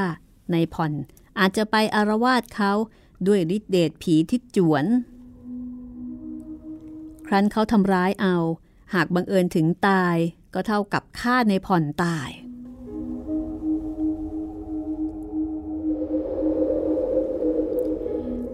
[0.54, 0.92] นายผ่อน
[1.38, 2.72] อาจจะไปอารวาสเขา
[3.26, 4.84] ด้วยฤทธิเดชผีที่จวน
[7.26, 8.36] ครั้นเขาทำร้ายเอา
[8.94, 10.16] หากบังเอิญถึงตาย
[10.54, 12.30] ก็เท่ากับฆ่าในผ่อนตาย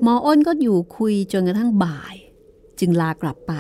[0.03, 2.15] หมออ้นก็อยู่คุยจนกระทั่งบ่าย
[2.79, 3.53] จึงลากลับไป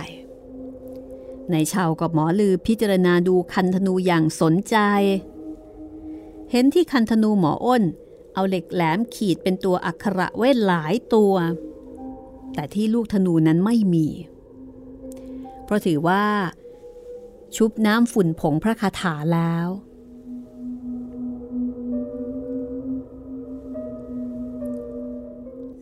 [1.52, 4.76] นายชาวกับหมอลือพิจารณาดูคันธนูอย่างสนใจ
[6.50, 7.82] เห็นที่คันธนูหมออ้น
[8.34, 11.34] เอาเหล็กแหลมขีดเป็นตัวอักขระไว้หลายตัว
[12.54, 14.06] แต่ที่ลูกธนูนั้นไม่มี
[15.64, 16.22] เพราะถือว่า
[17.56, 19.68] ชุบน้ำฝุ่นผงพระคาถาแล้ว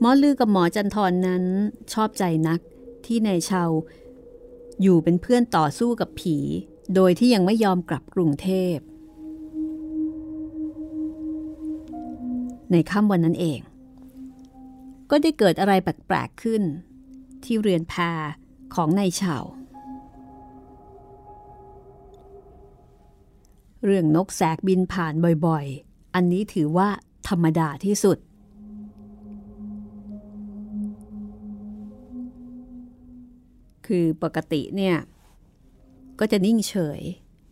[0.01, 1.45] หมอลือกับหมอจันทร์นนั้น
[1.93, 2.61] ชอบใจนัก
[3.07, 3.71] ที่ในชาว
[4.83, 6.37] อยู่เป็นเพื่อนต่อสู้กับผี
[6.95, 8.77] โดยที่ยังไม่ยอมกลับกรุงเทพ
[12.73, 13.61] ในค่ำวันนั้นเอง
[15.11, 16.63] ก็ได้เกิดอะไรแปลกๆขึ้น
[17.45, 17.95] ที่เรือนแพ
[18.75, 19.45] ของนายชาว
[23.85, 25.15] เรื่องนกแสกบินผ่าน
[25.47, 26.89] บ่อยๆ อันนี้ถือว่า
[27.29, 28.19] ธรรมดาที่สุด
[33.87, 34.97] คือปกติเนี่ย
[36.21, 37.01] ก็จะนิ่งเฉย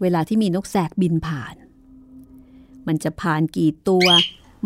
[0.01, 1.55] เวลาที่มีนกแสกบินผ่าน
[2.87, 4.07] มันจะผ่านกี่ตัว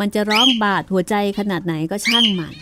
[0.01, 2.55] มันจะร้องบาดหัวใจขนาดไหนก็ช่างมัน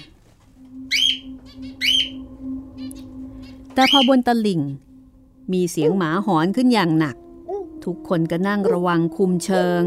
[3.75, 4.61] แต่พอบนตลิ่ง
[5.53, 7.16] มีเสียงหมาหอนขึ้นอย่างหนัก
[7.85, 9.83] ทุกคนก็นั่งระวังคุมเชิง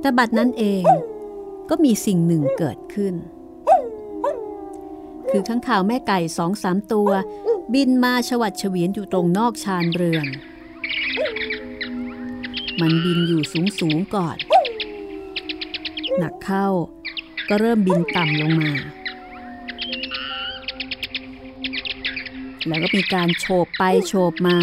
[0.00, 0.82] แต่บัดนั้นเอง
[1.70, 3.14] ก็มีสิ่งหนึ่งเกิดขึ้น
[5.30, 7.10] คือข้างข่าวแม่ไก่สองสามตัว
[7.74, 10.26] บินมาชวัดเฉวียนอยู่ตรงนอกชานเรือน
[12.80, 14.36] มันบินอยู่สูงสูงก่อน
[16.18, 16.66] หนักเข้า
[17.48, 18.72] ก็เริ่มบินต่ำลงมา
[22.66, 24.58] แล้วก็มีการโฉบไปโฉบมา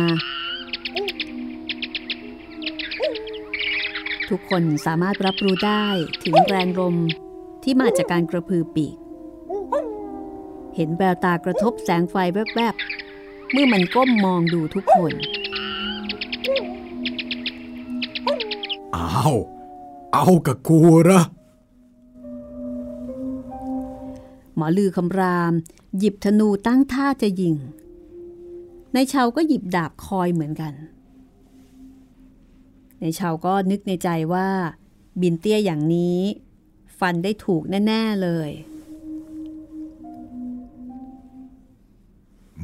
[4.29, 5.85] ทุกคนสามารถรับรู้ได้
[6.23, 6.95] ถึงแรงลม
[7.63, 8.95] ที่มาจากการกระพือปีก
[10.75, 15.13] เห็นแววตากระทบแสงไฟแวบๆ เมื่อมันก้มมองดูทุกคน
[18.95, 19.35] อ้าว
[20.13, 20.77] เอากับกู
[21.09, 21.21] ระ
[24.55, 25.53] หมอลือคำราม
[25.97, 27.55] หยิบธนูตั้งท่าจะยิง
[28.93, 30.73] ในชาวก็หยิบดาบคอยเหมือนกัน
[33.01, 34.47] ในชาวก็นึกในใจว่า
[35.21, 36.19] บินเตี้ยอย่างนี้
[36.99, 38.49] ฟันได้ถูกแน่ ๆ เลย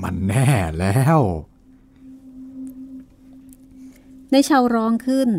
[0.01, 0.47] มันแน่
[0.79, 1.19] แล้ว
[4.31, 5.29] ในชาวร้องขึ้น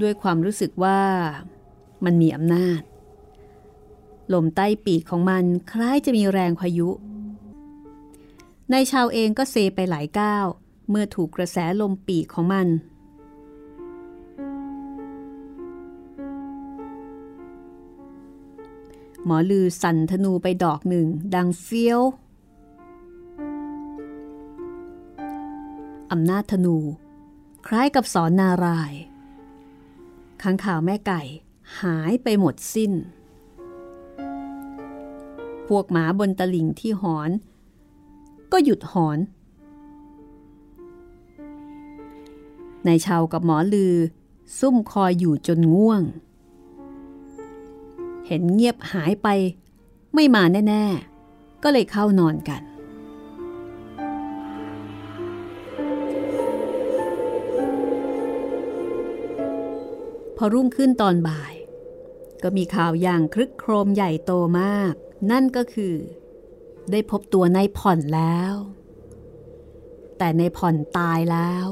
[0.00, 1.00] ด้วยความรู้สึกว่า
[2.04, 2.80] มันมีอำนาจ
[4.32, 6.88] ลมใต้ปีกของมันคล้ายจะมีแรงพายุ
[8.70, 10.46] ในชาวเองก็เซไปหลายก้าว
[10.90, 12.68] เมื่อถูกกระแสลมปีกของมัน
[19.24, 22.00] หมอลือสั่นธนูไปดอกหนึ่ง ดังเฟี้ยว
[26.12, 26.76] อำนาจธนู
[27.66, 28.92] คล้ายกับสอนนาราย
[30.42, 31.22] ข้างข่าวแม่ไก่
[31.80, 32.92] หายไปหมดสิ้น
[35.76, 37.30] วกหมาบนตลิ่งที่หอน
[38.52, 39.18] ก็หยุดหอน
[42.86, 43.94] ในชาวกับหมอลือ
[44.58, 46.02] ซุ่มคอยอยู่จนง่วง
[48.26, 49.28] เห็นเงียบหายไป
[50.14, 50.84] ไม่มาแน่
[51.24, 52.62] ๆ ก็เลยเข้านอนกัน
[60.36, 61.54] พอรุ่งขึ้นตอนบ่าย
[62.42, 64.94] ก็มีข่าวอย่างครึกโครมใหญ่โตมาก
[65.30, 65.94] นั่นก็คือ
[66.90, 68.54] ได้พบตัวนายผ่อนแล้ว
[70.18, 71.66] แต่ในผ่อนตายแล้ว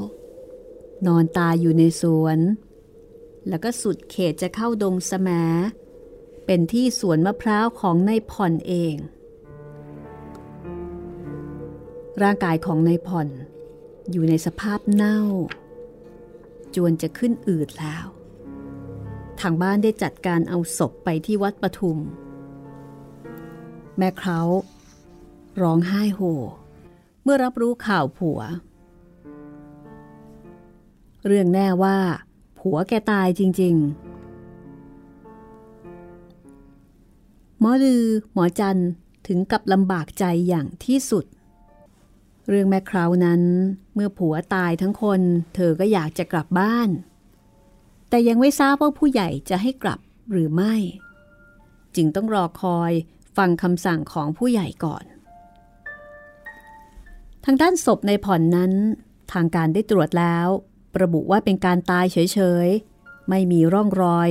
[1.06, 2.38] นอนตายอยู่ในสวน
[3.48, 5.28] แล้วก็สุดเขตจะเข้าดงสม
[6.46, 8.94] เป็นที่สวนมะพร้าวของนายผ่อนเอง
[12.22, 13.28] ร่างกายของนายผ่อน
[14.10, 15.20] อยู่ในสภาพเน่า
[16.74, 18.06] จวนจะขึ้นอืดแล้ว
[19.40, 21.98] ทางบ้านได้จัดการเอาศพไปที่วัดปทุม
[24.02, 24.40] แม่เขา
[25.62, 26.20] ร้องไห้โห
[27.22, 28.40] เมื่อรับรู้ข่าวผัว
[31.26, 31.98] เรื่องแน่ว่า
[32.58, 34.10] ผัวแกตายจริง ๆ
[37.60, 38.80] หมอลือ หมอจัน
[39.26, 41.24] ถึงกับลำบากใจอย่างที่สุด
[42.48, 43.42] เรื่องแม่คราวนั้น
[43.94, 45.20] เมื่อผัวตายทั้งคน
[45.54, 46.88] เธอก็อยากจะกลับบ้าน
[48.08, 50.00] แต่ยังไม่ทราบว่าผู้ใหญ่จะให้กลับ
[50.32, 50.74] หรือไม่
[51.96, 52.92] จึงต้องรอคอย
[53.36, 55.04] ฟังคำสั่งของผู้ใหญ่ก่อน
[57.44, 58.72] ทางด้านศพในผ่อนนั้น
[59.32, 60.48] ทางการได้ตรวจแล้ว
[61.02, 64.28] ระบุว่าเป็นการตายเฉยๆ ไม่มีร่องรอย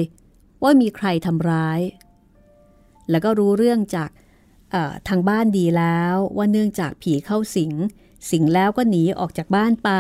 [0.64, 1.80] ว่ามีใครทำร้าย
[3.10, 4.10] แล้วก็รู้เรื่องจาก
[5.08, 7.74] ทางบ้านดีแล้วว่าเนื่องจากผีเข้าสิง
[8.32, 9.92] สิงแล้วก็หนีออกจากบ้านไป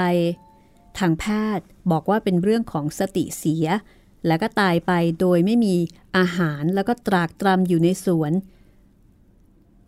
[1.00, 1.26] ทางแพ
[1.58, 3.68] ทย์บอกว่าเป็นเรื่องของสติเสีย
[4.28, 5.76] แล้วก็ตายไปโดยไม่มี
[6.18, 8.32] อาหารแล้วก็ตรากตรำอยู่ในสวน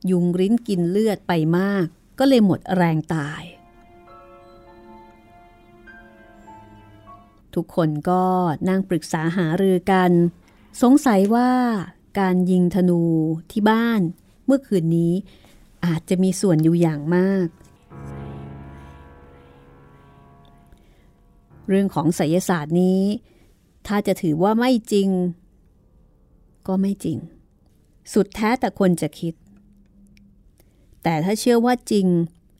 [0.10, 1.86] ยุงริ้นกินเลือดไปมาก
[2.20, 3.44] ก็เลยหมดแรงตาย
[7.56, 8.24] ทุกคนก็
[8.70, 10.12] นั่งปรึกษาหารือกัน
[10.82, 11.52] สงสัยว่า
[12.20, 13.02] การยิงธนู
[13.52, 14.02] ที่บ้าน
[14.46, 15.14] เมื่อคืนนี้
[15.86, 17.48] อาจจะมีส่วนอยู่อย่างมาก
[21.68, 23.02] เรื่องของไสยศาสตร์นี้
[23.88, 25.10] ถ้าจะถือว่าไม่จริง
[26.68, 27.18] ก็ไม่จริง
[28.14, 29.34] สุดแท้แต่คนจะคิด
[31.04, 32.08] แต่ถ้าเชื่อว่าจริง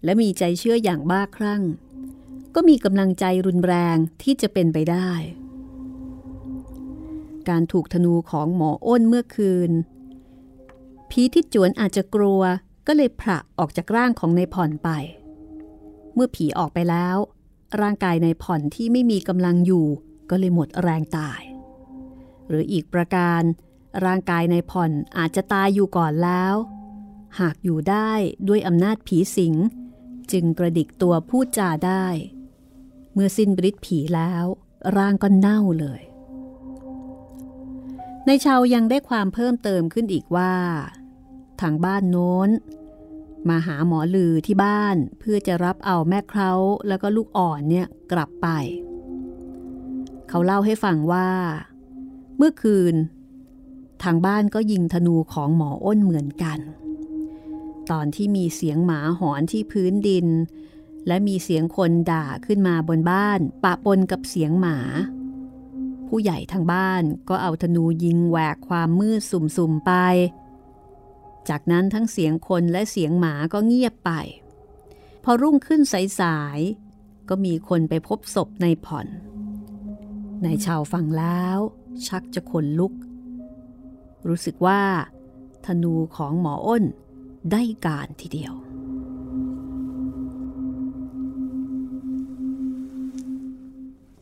[0.04, 1.64] และมีใจเชื่ออย่างบ้าคลั่ง
[2.56, 5.12] ก็มีกำลังใจรุนแรงที่จะเป็นไปได้
[7.50, 9.72] การถูกธนูของหมออ้นเมื่อคืน
[11.10, 12.42] ผีที่จวนอาจจะกลัว
[12.88, 14.90] ก็เลยผละออกจากร่างของในผ่อนไป
[16.14, 17.18] เมื่อผีออกไปแล้ว
[17.82, 19.86] ร่างกายในผ่อนที่ไม่มีกำลังอยู่
[20.30, 21.42] ก็เลยหมดแรงตาย
[22.48, 23.42] หรืออีกประการ
[24.06, 26.54] ร่างกายในผ่อนอาจจะตายอยู่ก่อนแล้ว
[27.40, 28.12] หากอยู่ได้
[28.48, 29.54] ด้วยอำนาจผีสิง
[30.32, 32.06] จึงกระดิกตัวพูดจาได้
[33.14, 34.46] เมื่อสิ้นฤทธิ์ผีแล้ว
[34.98, 36.02] ร่างก็เน่าเลย
[38.26, 40.54] ในชาวยังได้ความเพิ่มเติมขึ้นอีกว่า
[41.62, 42.50] ทางบ้านโน้น
[43.50, 46.52] มาหาหมอลือที่บ้านเพื่อจะรับเอาแม่เครา
[46.88, 48.48] แล้วก็ลูกอ่อนเนี่ยกลับไป
[50.30, 51.30] เขาเล่าให้ฟังว่า
[52.38, 52.96] เมื่อคืน
[54.04, 56.60] ทางบ้านก็ยิงธนูของหมออ้นเหมือนกัน
[57.92, 60.28] ตอนที่มีเสียงหมาหอนที่พื้นดิน
[61.08, 64.78] และมีเสียงคนด่าขึ้นมาบนบ้าน ปะปนกับเสียงหมา
[66.08, 69.94] ผู้ใหญ่ทางบ้านก็เอาธนูยิงแหวกความมืดสุ่มๆไป
[71.50, 74.12] จากนั้นทั้งเสียงคนและเสียงหมาก็เงียบไป
[75.24, 75.82] พอรุ่งขึ้น
[76.20, 79.08] สายๆก็มีคนไปพบศพในผ่อน
[80.44, 81.58] ในชาวฟังแล้ว
[82.08, 82.94] ชักจะขนลุก
[84.28, 84.82] รู้สึกว่า
[85.66, 86.84] ธนูของหมออ้น
[87.50, 88.54] ได้การทีเดียว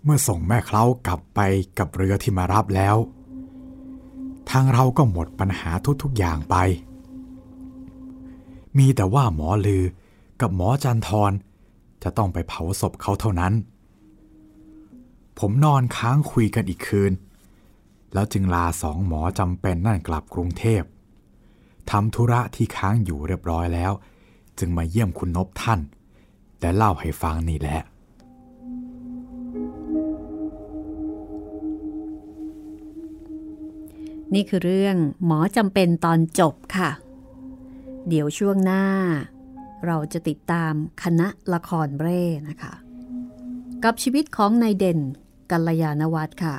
[0.04, 1.40] เมื่อส่งแม่เคล้ากลับไป
[1.80, 2.96] กับเรือที่มารับแล้ว
[4.50, 6.56] ทางเราก็หมดปัญหาทุกๆอย่างไป
[8.78, 9.84] มีแต่ว่าหมอลือ
[10.42, 11.32] กับหมอจันทร
[12.04, 13.54] จะต้องไปเผาศพเขาเท่านั้น
[15.40, 17.12] ผมนอนค้างคุยกันอีกคืน
[18.14, 20.82] แล้วจึงลาสองหมอจำเป็นนั่นกลับกรุงเทพ
[21.92, 23.92] ทำธุระที่ค้างอยู่เรียบร้อยแล้ว
[24.60, 25.80] จึงมาเยี่ยมคุณนบท่าน
[26.60, 27.82] แต่เล่าให้ฟังนี่แหละ
[34.34, 36.90] นี่คือเรื่องหมอจำเป็นตอนจบค่ะ
[38.08, 38.84] เดี๋ยวช่วงหน้า
[39.86, 40.74] เราจะติดตาม
[41.04, 42.74] คณะละครเร่นะคะ
[43.84, 45.00] กับชีวิตของนายเด่น
[45.52, 46.56] กัลยาณวัฒน์ค่ะ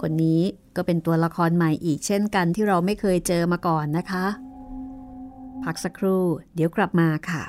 [0.00, 0.40] คนนี้
[0.80, 4.26] ก็เป็นตัวละครใหม่อีกเช่นกันที่เราไม่เคยเจอมาก่อนนะคะ
[5.64, 7.42] พักสักครู่ เดี๋ยวกลับมาค่ะ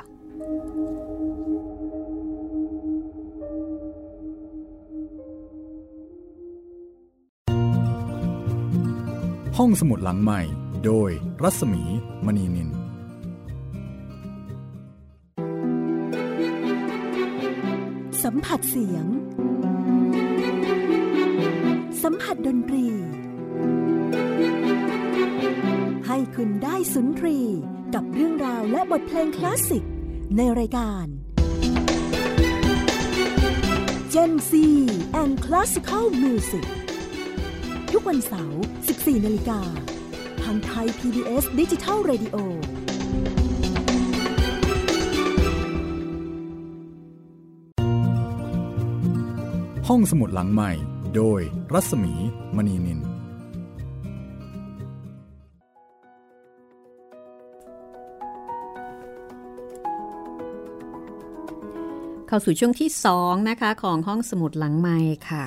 [9.58, 10.42] ห้องสมุดหลังใหม่
[10.86, 11.10] โดย
[11.44, 11.84] รัศมี
[12.26, 12.70] มณีนิน
[18.24, 19.06] สัมผัสเสียง
[22.04, 22.88] สัมผัสดนตรี
[26.36, 27.40] คุณได้สุนทรี
[27.94, 29.84] กับเรื่องราวและบทเพลงคลาสสิก
[30.38, 31.06] ในรายการ
[34.14, 34.52] Gen C
[35.22, 36.66] and Classical Music
[37.92, 39.62] ทุกวันเสาร์ 14 นาฬิกา
[40.44, 42.36] ทางไทย PBS ดิจิทัล Radio
[49.88, 50.72] ห้องสมุดหลังใหม่
[51.16, 51.42] โดย
[51.74, 52.14] รัศมี
[52.56, 53.11] มณีนิน
[62.32, 62.90] เข้าสู่ช่วงที่
[63.20, 64.98] 2 นะคะ ของห้องสมุดหลังใหม่
[65.30, 65.46] ค่ะ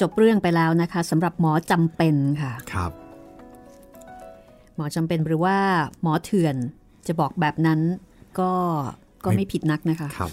[0.00, 2.92] จบเรื่องไปแล้วนะคะสำหรับหมอจำเป็นค่ะครับ
[4.76, 5.56] หมอจำเป็นหรือว่า
[6.02, 6.56] หมอเถื่อน
[7.06, 7.80] จะบอกแบบนั้น
[8.40, 8.52] ก็
[9.24, 10.30] ก็ไม่ผิดนักนะคะครับ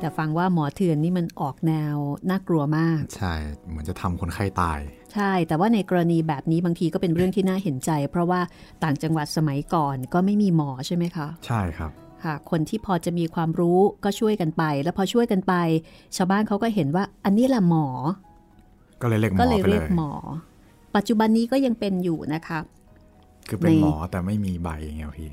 [0.00, 1.96] แต่ฟังว่าหมอเถื่อนนี่มันออกแนว
[2.30, 3.34] น่ากลัวมาก ใช่
[3.68, 4.80] เหมือนจะทำคนไข้ตาย
[5.14, 8.40] ใช่ แต่ว่าในกรณีแบบนี้บางทีก็เป็นเรื่องที่น่าเห็นใจ เพราะว่า
[8.84, 11.90] ต่างจังหวัดสมัยก่อนก็ไม่มีหมอใช่ไหมคะ ใช่ครับ
[12.24, 15.54] ค่ะ คนที่พอจะมีความรู้ก็ช่วยกันไป แล้วพอช่วยกันไป
[16.16, 17.86] ชาวบ้านเขาก็เห็นว่า อันนี้แหละหมอ
[19.02, 20.12] ก็เลยเรียกหมก็อเลยไปเรีเลยกหมอ
[20.96, 22.58] ปัจจุบันนี้ก็ยังเป็นอยู่นะคะ
[23.48, 25.30] คือเป็นในหมอแต่ไม่มีใบไงพี่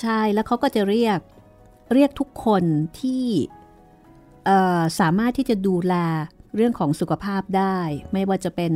[0.00, 1.18] ใช่แล้วเขาก็จะเรียก
[1.94, 2.64] เรียกทุกคน
[3.00, 3.57] ที่เอ่อ
[5.00, 5.94] สามารถที่จะดูแล
[6.54, 7.78] เรื่องของสุขภาพได้
[8.12, 8.72] ไม่ว่าจะเป็น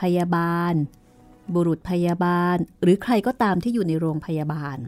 [0.00, 0.74] พยาบาล
[1.54, 4.78] บุรุษพยาบาล หรือใครก็ตามที่อยู่ในโรงพยาบาล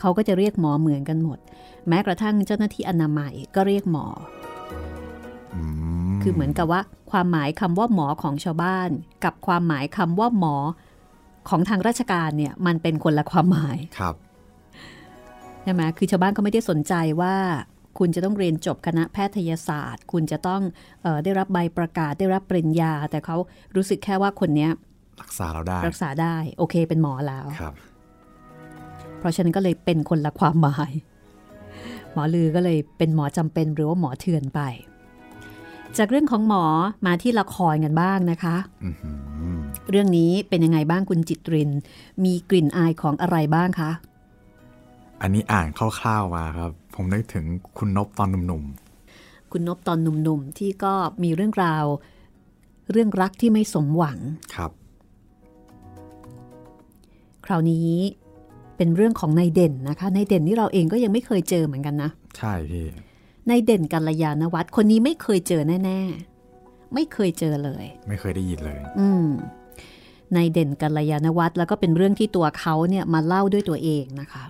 [0.00, 1.38] เขาก็จะเรียกหมอเหมือนกันหมด
[1.88, 4.06] แม้กระทั่งเจ้าหน้าที่อนามัยก็เรียกหมอ
[5.54, 5.60] อื
[6.22, 8.90] คือเหมือนกับว่า ความหมายคำว่าหมอของชาวบ้าน
[9.24, 10.56] กับความหมายคำว่าหมอ
[11.48, 14.14] ของทางราชการเนี่ยมันเป็นคนละความหมายครับ
[15.62, 17.36] ใช่ไหมคือชาวบ้านก็ไม่ได้สนใจว่า
[17.98, 20.62] คุณจะต้องเรียนจบคณะแพทยศาสตร์ คุณจะต้อง
[21.02, 23.36] เออได้รับใบประกาศได้รับปริญญา แต่เขา
[23.76, 24.70] รู้สึกแค่ว่าคนเนี้ย
[25.22, 27.74] รักษาเราได้ รักษาได้โอเคเป็นหมอแล้วครับ
[29.18, 30.92] เพราะฉะนั้นก็เลยเป็นคนละความหมาย
[32.12, 34.60] หมอลือก็เลยเป็นหมอจำเป็นหรือว่าหมอเถื่อนไป
[35.98, 36.64] จากเรื่องของหมอ
[37.06, 39.16] มาที่ละครกันบ้างนะคะอื้อหือ
[39.90, 41.70] เรื่องนี้เป็นยังไงบ้างคุณจิตริน
[42.24, 43.90] มีกลิ่นอายของอะไรบ้างคะ
[45.22, 47.44] อันนี้อ่านคร่าวๆมาครับ ผมนึกถึง
[47.78, 48.64] คุณนบตอนหนุ่ม
[49.52, 51.84] คุณนบตอนหนุ่มๆ ที่ก็มีเรื่องราว
[52.92, 54.70] เรื่องรักที่ไม่สมหวังๆครับ
[57.46, 57.92] คราวนี้
[58.76, 62.86] เป็นเรื่องของนายเด่นนะคะนายเด่นนี่เราเองก็ยังไม่เคยเจอเหมือนกันนะ ใช่พี่
[63.48, 66.00] นายเด่นกัลยาณวัฒน์คนนี้ไม่เคยเจอแน่
[66.48, 69.28] ๆ ไม่เคยเจอเลย ไม่เคยได้ยินเลย อืม
[70.36, 74.44] นายเด่นกัลยาณวัฒน์แล้วก็เป็นเรื่องที่ตัวเขาเนี่ยมาเล่าด้วยตัวเองนะคะ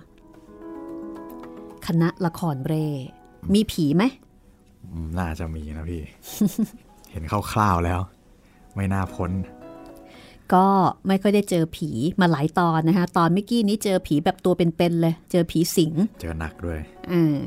[1.87, 2.87] คณะละครเร่
[3.55, 4.05] มีผีไหม
[4.92, 6.03] อืมน่าจะมีนะพี่
[7.11, 8.01] เห็นคร่าวๆแล้ว
[8.75, 9.31] ไม่น่าพ้น
[10.55, 10.66] ก็
[11.07, 16.81] ไม่ค่อยได้เจอผีมาหลายตอนนะคะ ตอนเมื่อกี้นี้เจอผีแบบตัวเป็นๆเลย เจอผีสิง เจอหนักด้วย
[17.12, 17.40] อ่า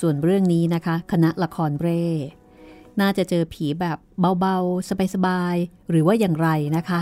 [0.00, 2.04] ส่วนเรื่องนี้นะคะ คณะละครเร่
[3.00, 3.98] น่าจะเจอผีแบบ
[4.40, 7.00] เบาๆ สบายๆ หรือว่าอย่างไรนะคะ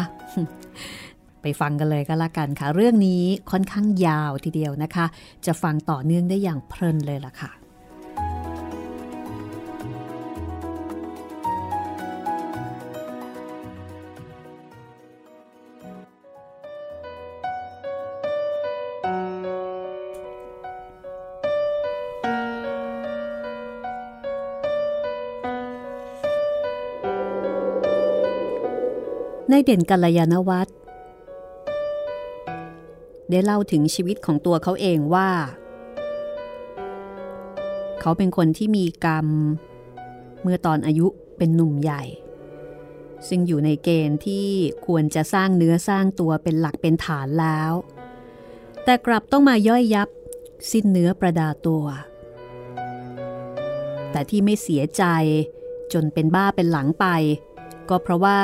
[1.43, 5.07] ไปฟังกันเลยก็แล้วกันค่ะ เรื่องนี้ค่อนข้างยาวทีเดียวนะคะ
[5.47, 7.53] จะฟังต่อเนื่องได้อย่างเพลินเลยล่ะค่ะ
[29.51, 30.75] ในเด่นกัลยาณวัฒน์
[33.33, 35.31] ได้เล่าถึงชีวิตของตัวเขาเองว่า
[38.01, 39.27] เขาเป็นคนที่มีกรรม
[40.43, 42.03] เมื่อตอนอายุเป็นหนุ่มใหญ่
[43.29, 44.47] ซึ่งอยู่ในเกณฑ์ที่
[44.87, 47.73] ควรจะสร้างเนื้อสร้างตัวเป็นหลักเป็นฐานแล้ว
[48.85, 50.09] แต่กลับต้องมาย่อยยับ
[50.71, 51.85] สิ้นเนื้อประดาตัว
[54.11, 55.05] แต่ที่ไม่เสียใจ
[55.93, 57.07] จนเป็นบ้าเป็นหลังไป
[57.89, 58.41] ก็เพราะว่า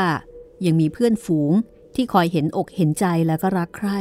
[0.66, 1.52] ยังมีเพื่อนฝูง
[1.94, 4.00] ที่คอยเห็นอกเห็นใจแล้วก็รักใคร่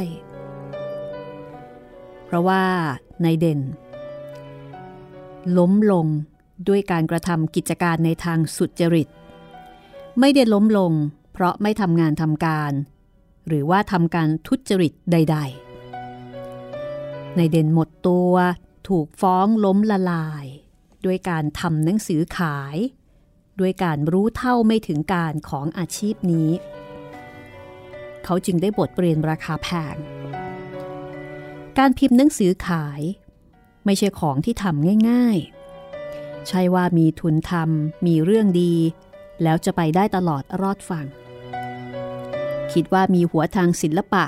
[2.28, 2.64] เพราะว่า
[3.22, 3.60] ในเด่น
[5.58, 6.06] ล้มลง
[6.68, 9.08] ด้วยการกระทำกิจการในทางสุจริต
[10.20, 10.92] ไม่ได้ล้มลง
[11.32, 12.72] เพราะไม่ทำงานทำการ
[13.46, 15.36] หรือว่าทำการทุจริตใด
[16.16, 18.32] ๆ ในเด่นหมดตัว
[18.88, 20.44] ถูกฟ้องล้มละลาย
[21.04, 22.76] ด้วยการทำหนังสือขาย
[23.60, 26.50] ด้วยการรู้เท่าไม่ถึงการของอาชีพนี้
[28.24, 29.96] เขาจึงได้บทเรียนราคาแพง
[31.78, 33.00] การพิมพ์หนังสือขาย
[33.84, 35.38] ไม่ใช่ของที่ทำง่าย
[35.92, 38.74] ๆ ใช่ว่ามีทุนทำมีเรื่องดี
[39.42, 41.06] แล้วจะไปได้ตลอดรอดฟัง
[42.72, 44.24] คิดว่ามีหัวทางศิลปะ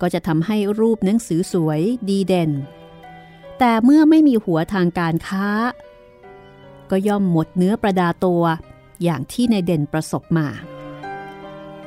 [0.00, 2.50] ก็จะทำให้รูปหนังสือสวยดีเด่น
[3.58, 5.48] แต่เมื่อไม่มีหัวทางการค้า
[6.90, 8.42] ก็ย่อมหมดเนื้อประดาตัว
[9.02, 10.48] อย่างที่ในเด่นประสบมา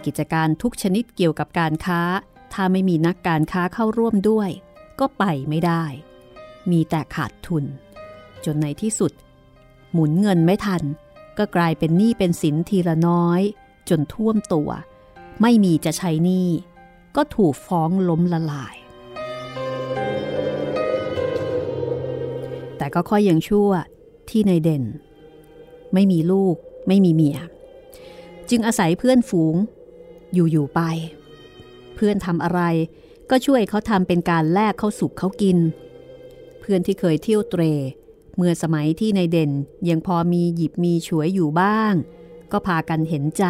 [0.05, 2.01] กิจการทุกชนิดเกี่ยวกับการค้า
[2.53, 4.51] ถ้าไม่มีนักการค้าเข้าร่วมด้วย
[5.01, 5.83] ก็ไปไม่ได้
[6.71, 7.63] มีแต่ขาดทุน
[8.45, 9.11] จนในที่สุด
[9.93, 10.83] หมุนเงินไม่ทัน
[11.37, 13.41] ก็กลายเป็นหนี้เป็นสินทีละน้อย
[13.89, 14.69] จนท่วมตัว
[15.41, 16.47] ไม่มีจะใช้หนี้
[17.15, 18.75] ก็ถูกฟ้องล้มละลาย
[22.77, 23.69] แต่ก็ค่อยยังชั่ว
[24.29, 24.83] ที่ในเด่น
[25.93, 26.55] ไม่มีลูก
[26.87, 27.39] ไม่มีเมีย
[28.49, 29.55] จึงอาศัยเพื่อนฝูง
[30.33, 30.81] อยู่ ๆ ไป
[31.95, 32.61] เพื่อนทำอะไร
[33.31, 35.57] ก็ช่วยเขาทำเป็นการแลกเขาสุขเขากิน
[36.59, 37.63] เพื่อนที่เคยเที่ยวเตร
[38.35, 39.51] เมื่อสมัยที่ในเด่น
[39.89, 41.93] ยังพอมีหยิบมีฉวยอยู่บ้าง
[42.51, 43.45] ก็พากันเห็นใจ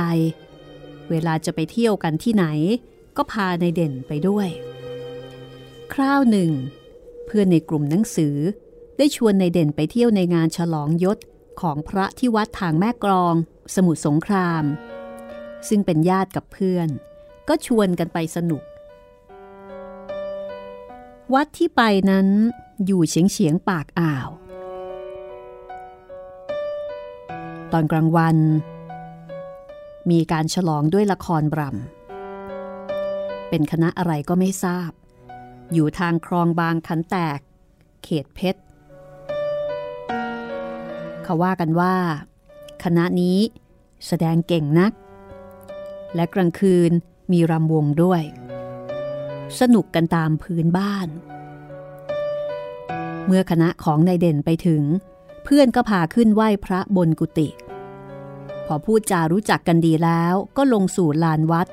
[1.09, 2.45] เวลาจะไปเที่ยวกันที่ไหน
[3.17, 4.47] ก็พาในเด่นไปด้วย
[5.93, 6.51] คราวหนึ่ง
[7.25, 8.35] เพื่อนในกลุ่มหนังสือ
[8.97, 11.17] ได้ชวนในเด่นไปเที่ยวในงานฉลองยศ
[11.61, 13.35] ของพระที่วัดทางแม่กรอง
[13.75, 14.63] สมุทรสงคราม
[15.67, 16.87] ซึ่งเป็นญาติกับเพื่อน
[17.47, 18.61] ก็ชวนกันไปสนุก
[21.33, 22.27] วัดที่ไปนั้น
[22.85, 24.29] อยู่เฉียงเฉียงปากอ่าว
[27.71, 28.37] ตอนกลางวัน
[30.11, 34.91] มีการฉลองด้วยละครบรำเป็นคณะอะไรก็ไม่ทราบ
[35.73, 37.39] อยู่ทางคลองบางขันแตก
[38.03, 38.61] เขตเพชร
[41.23, 41.95] เขาว่ากันว่า
[42.83, 43.37] คณะนี้
[44.07, 44.91] แสดงเก่งนัก
[46.15, 46.91] และกลางคืน
[47.31, 48.21] มีรำวงด้วย
[49.59, 51.07] สนุกกันตามพื้นบ้าน
[53.25, 54.83] เมื่อคณะของนายเด่นไปถึง
[55.43, 57.49] เพื่อนก็พาขึ้นไหว้พระบนกุฏิ
[58.65, 61.67] พอพูดจารู้จักกันดีแล้วก็ลงสู่ลานวัด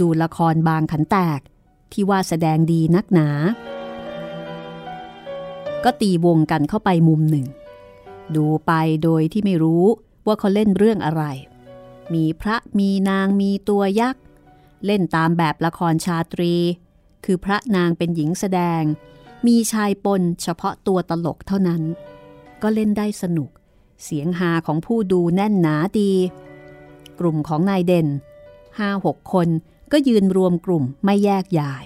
[0.00, 1.40] ดูละครบางขันแตก
[1.92, 3.28] ที่ว่าแสดงดีนักหนา
[5.84, 7.46] ก็ตีวงกันเข้าไปมุมหนึ่ง
[8.36, 9.84] ดูไปโดยที่ไม่รู้
[10.26, 11.22] ว่าเขาเล่นเรื่องอะไร
[12.14, 14.22] มีพระมีนางมีตัวยักษ์
[14.86, 16.54] เล่นตามแบบละครชาตรี
[17.30, 18.82] คือพระนางเป็นหญิงแสดง
[19.46, 21.82] มีชายปนเฉพาะตัวตลกเท่านั้น
[22.62, 23.50] ก็เล่นได้สนุก
[24.04, 26.12] เสียงฮาของผู้ดูแน่นหนาดี
[27.20, 28.08] กลุ่มของนายเด่น
[28.78, 29.48] ห้าหกคน
[29.92, 31.84] ก็ยืนรวมกลุ่มไม่แยกย้าย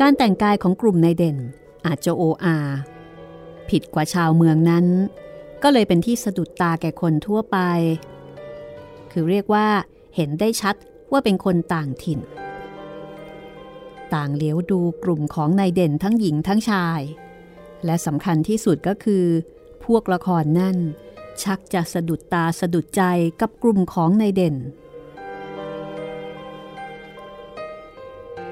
[0.00, 1.38] การแต่งกายของกลุ่มนายเด่น
[1.86, 2.56] อาจจะโออา
[3.70, 4.86] ผิดกว่าชาวเมืองนั้น
[5.62, 7.58] ก็เลยเป็นที่สะดุดตาแก่คนทั่วไป
[9.10, 9.66] คือเรียกว่า
[10.16, 10.76] เห็นได้ชัด
[11.12, 12.20] ว่าเป็นคนต่างถิ่น
[14.14, 17.00] ต่างเหลียวดูกลุ่มของนายเด่นทั้งหญิงทั้งชาย
[17.84, 19.24] และสำคัญที่สุดก็คือ
[19.84, 20.76] พวกละครนั่น
[21.42, 23.02] ชักจะสะดุดตาสะดุดใจ
[23.40, 24.56] กับกลุ่มของนายเด่น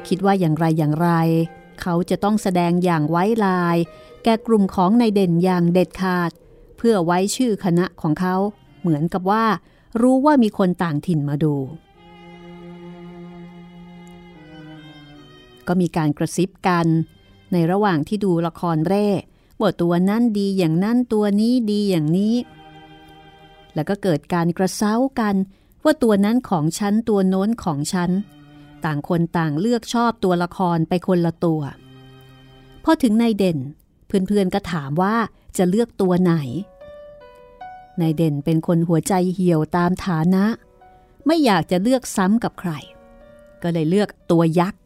[0.09, 1.11] คิดว่าอย่างไรอย่างไร
[1.81, 3.77] เขาจะต้องแสดงอย่างไว้ลาย
[4.25, 6.31] แก่กลุ่มของนายเด่นอย่างเด็ดขาด
[6.77, 8.37] เพื่อไว้ชื่อคณะของเขา
[8.81, 9.45] เหมือนกับว่า
[10.01, 11.55] รู้ว่ามีคนต่างถิ่นมาดู
[15.73, 16.87] ก็มีการกระซิบกัน
[17.53, 19.09] ในระหว่างที่ดูละครเร่
[19.61, 22.35] ว่าตัวนั้นดีอย่างนั้นตัวนี้ดีอย่างนี้
[23.75, 25.35] แล้วก็เกิดการกระเซ้ากัน
[25.85, 28.11] ว่าตัวนั้นของฉันตัวโน้นของฉัน
[28.85, 31.63] ต่างคนต่างเลือกชอบตัวละครไปคนละตัว
[32.85, 33.59] พอถึงนายเด่น
[34.07, 35.17] เพื่อนๆก็ถามว่า
[35.57, 36.35] จะเลือกตัวไหน
[38.01, 40.45] นายเด่นเป็นคนหัวใจเหี่ยวตามฐานะ
[41.27, 42.73] ไม่อยากจะเลือกซ้ำกับใคร
[43.63, 44.80] ก็เลยเลือกตัวยักษ์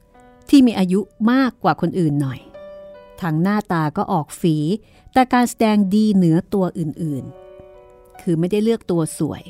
[0.49, 1.01] ที่มีอายุ
[1.32, 2.40] มากกว่าคนอื่นหน่อย
[3.20, 4.57] ทางหน้าตาก็ออกฝี
[5.12, 9.42] แต่การแสดงดีเหนือตัวอื่นๆ คือไม่ได้เลือกตัวสวย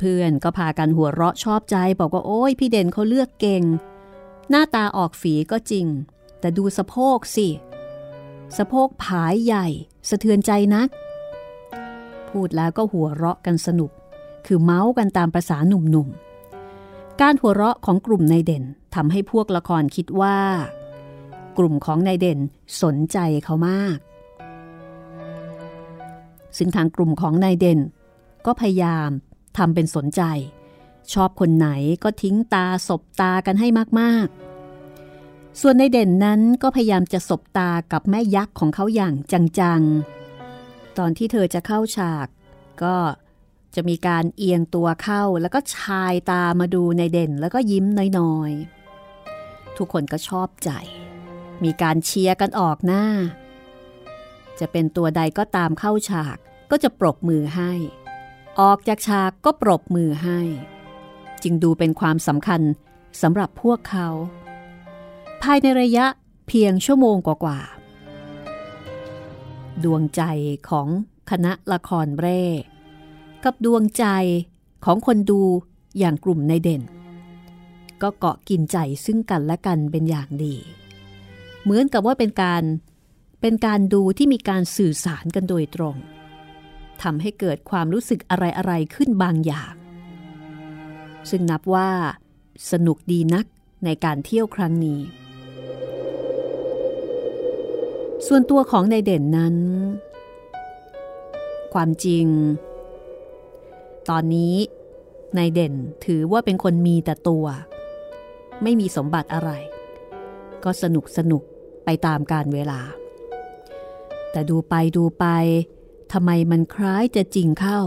[0.00, 3.62] เพื่อนๆ ก็พากันหัวเราะชอบใจ บอกว่าโอ้ยพี่เด่นเขาเลือกเก่ง
[4.50, 5.86] หน้าตาออกฝีก็จริง
[6.40, 7.48] แต่ดูสะโพกสิ
[8.56, 9.66] สะโพกผายใหญ่
[10.08, 10.88] สะเทือนใจนัก
[12.28, 13.90] พูดแล้วก็หัวเราะกันสนุก
[14.46, 16.31] คือเมาส์กันตามประษาหนุ่มๆ
[17.20, 20.38] การหัวเราะของกลุ่มนายเด่นทำให้พวกละครคิดว่า
[21.58, 22.38] กลุ่มของนายเด่น
[22.82, 23.98] สนใจเขามาก
[26.56, 27.80] ซึ่งทางกลุ่มของนายเด่น
[28.46, 29.08] ก็พยายาม
[29.56, 30.22] ทำเป็นสนใจ
[31.12, 31.68] ชอบคนไหน
[32.04, 33.68] ก็ทิ้งตาสบตากันให้
[34.00, 42.26] มากๆ ส่วนในเด่นนั้นก็พยายามจะสบตากับแม่ยักษ์ของเขาอย่างจังๆ ตอนที่เธอจะเข้าฉาก
[42.82, 42.94] ก็
[43.74, 47.86] จะมีการเอียงตัวเข้าแล้วก็ชายตามาดูในเด่นแล้วก็ยิ้ม
[48.18, 50.70] น้อยๆ ทุกคนก็ชอบใจ
[51.64, 53.04] มีการเชียร์กันออกหน้า
[54.60, 56.36] จะเป็นตัวใดก็ตามเข้าฉาก
[56.70, 57.72] ก็จะปรบมือให้
[58.60, 60.40] ออกจากฉากก็ปรบมือให้
[61.42, 62.62] จึงดูเป็นความสำคัญ
[63.22, 64.08] สำหรับพวกเขา
[65.42, 66.06] ภายในระยะ
[66.48, 70.22] เพียงชั่วโมงกว่าๆดวงใจ
[70.68, 70.88] ของ
[71.30, 72.42] คณะละครเร่
[73.44, 74.04] กับดวงใจ
[74.84, 75.40] ของคนดู
[75.98, 76.82] อย่างกลุ่มในเด่น
[78.02, 80.54] ก็เกาะกินใจซึ่งกันและกันเป็นอย่างดี
[81.62, 82.62] เหมือนกับว่าเป็นการ
[83.40, 85.96] เป็นการดูที่มีการสื่อสารกันโดยตรง
[87.02, 89.74] ทำให้เกิดความรู้สึกอะไรๆขึ้นบางอย่าง
[91.30, 91.90] ซึ่งนับว่า
[92.70, 93.46] สนุกดีนัก
[93.84, 95.00] ในการเที่ยวครั้งนี้
[98.26, 99.56] ส่วนตัวของในเด่นนั้น
[101.74, 102.26] ความจริง
[104.10, 104.54] ตอนนี้
[105.36, 105.74] นายเด่น
[106.04, 107.44] ถือว่าเป็นคนมีแต่ตัว
[108.62, 109.50] ไม่มีสมบัติอะไร
[110.64, 111.42] ก็สนุกสนุก
[111.84, 112.80] ไปตามการเวลา
[114.30, 115.26] แต่ดูไปดูไป
[116.12, 117.80] ทำไมมันคล้ายจะจริงเข้า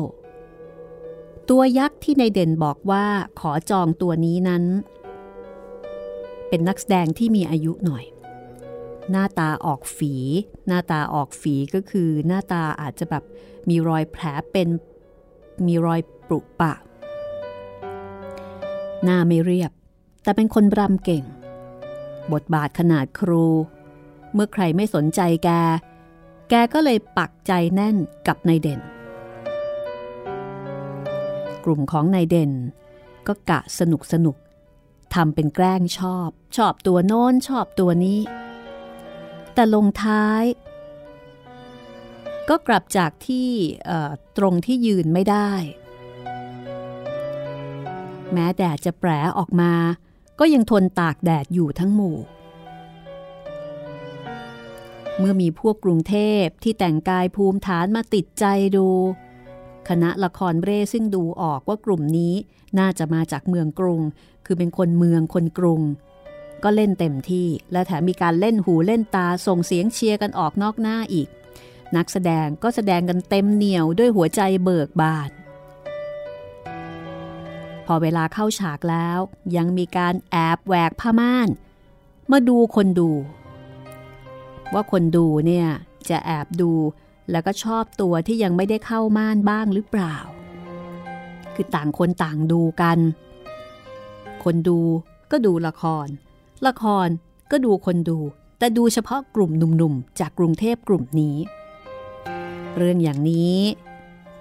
[1.50, 3.06] ตัวยักษ์ที่ในเด่นบอกว่า
[3.40, 4.64] ขอจองตัวนี้นั้น
[6.50, 8.06] เป็นนักแสดงที่มีอายุหน่อย
[9.12, 10.14] หน้าตาออกฝี
[10.68, 13.24] หน้าตาออกฝีก็คือหน้าตาอาจจะแบบ
[13.70, 14.68] มีรอยแผลเป็น
[15.66, 16.74] มีรอยปรุปะ
[19.04, 19.72] หน้าไม่เรียบ
[20.24, 21.24] แต่เป็นคนรำเก่ง
[22.34, 23.46] บทบาทขนาดครู
[24.34, 25.50] เมื่อใครไม่สนใจแก
[26.50, 27.96] แกก็เลยปักใจแน่น
[28.28, 28.82] กับนายเด่น
[31.64, 32.52] กลุ่มของนายเด่น
[33.28, 34.36] ก็กะสนุกสนุก
[35.14, 38.20] ทำเป็นแกล้งชอบ ชอบตัวโน้นชอบตัวนี้
[39.54, 40.44] แต่ลงท้าย
[42.50, 43.50] ก็กลับจากที่
[44.38, 45.52] ตรงที่ยืนไม่ได้
[48.34, 49.74] แม้แดดจะแปรออกมา
[50.40, 52.18] ก็ยังทนตากแดดอยู่ทั้งหมู่
[55.18, 58.88] เมื่อมีพวกกรุงเทพที่แต่งกายภูมิฐานมาติดใจดู
[59.90, 62.34] คณะละครเร่ซึ่งดูออกว่ากลุ่มนี้
[62.80, 64.02] น่าจะมาจากเมืองกรุง
[64.46, 65.82] คือเป็นคนเมืองคนกรุง
[66.64, 71.28] ก็เล่นเต็มที่และแถมมีการเล่นหูเล่นตาส่งเสียงเชียร์กันออกนอกหน้าอีก
[71.98, 75.30] นักแสดงก็แสดงกันเต็มเหนียวด้วยหัวใจเบิกบาน
[77.86, 79.20] พอเวลาเข้าฉากแล้ว
[79.56, 81.50] ยังมีการแอบแหวกผ้าม่าน
[82.32, 83.12] มาดูคนดู
[84.74, 85.68] ว่าคนดูเนี่ย
[86.10, 86.72] จะแอบดู
[87.32, 90.16] แล้วก็ชอบตัวที่ยังไม่ได้เข้าม่านบ้างหรือเปล่า
[91.56, 93.00] คือต่างคนต่างดูกัน
[94.44, 94.80] คนดู
[95.32, 96.08] ก็ดูละคร
[96.68, 97.08] ละคร
[97.52, 98.20] ก็ดูคนดู
[98.60, 101.36] แต่ดูเฉพาะกลุ่มหนุ่มๆ จากกรุงเทพกลุ่มนี้
[102.76, 103.60] เรื่องอย่างนี้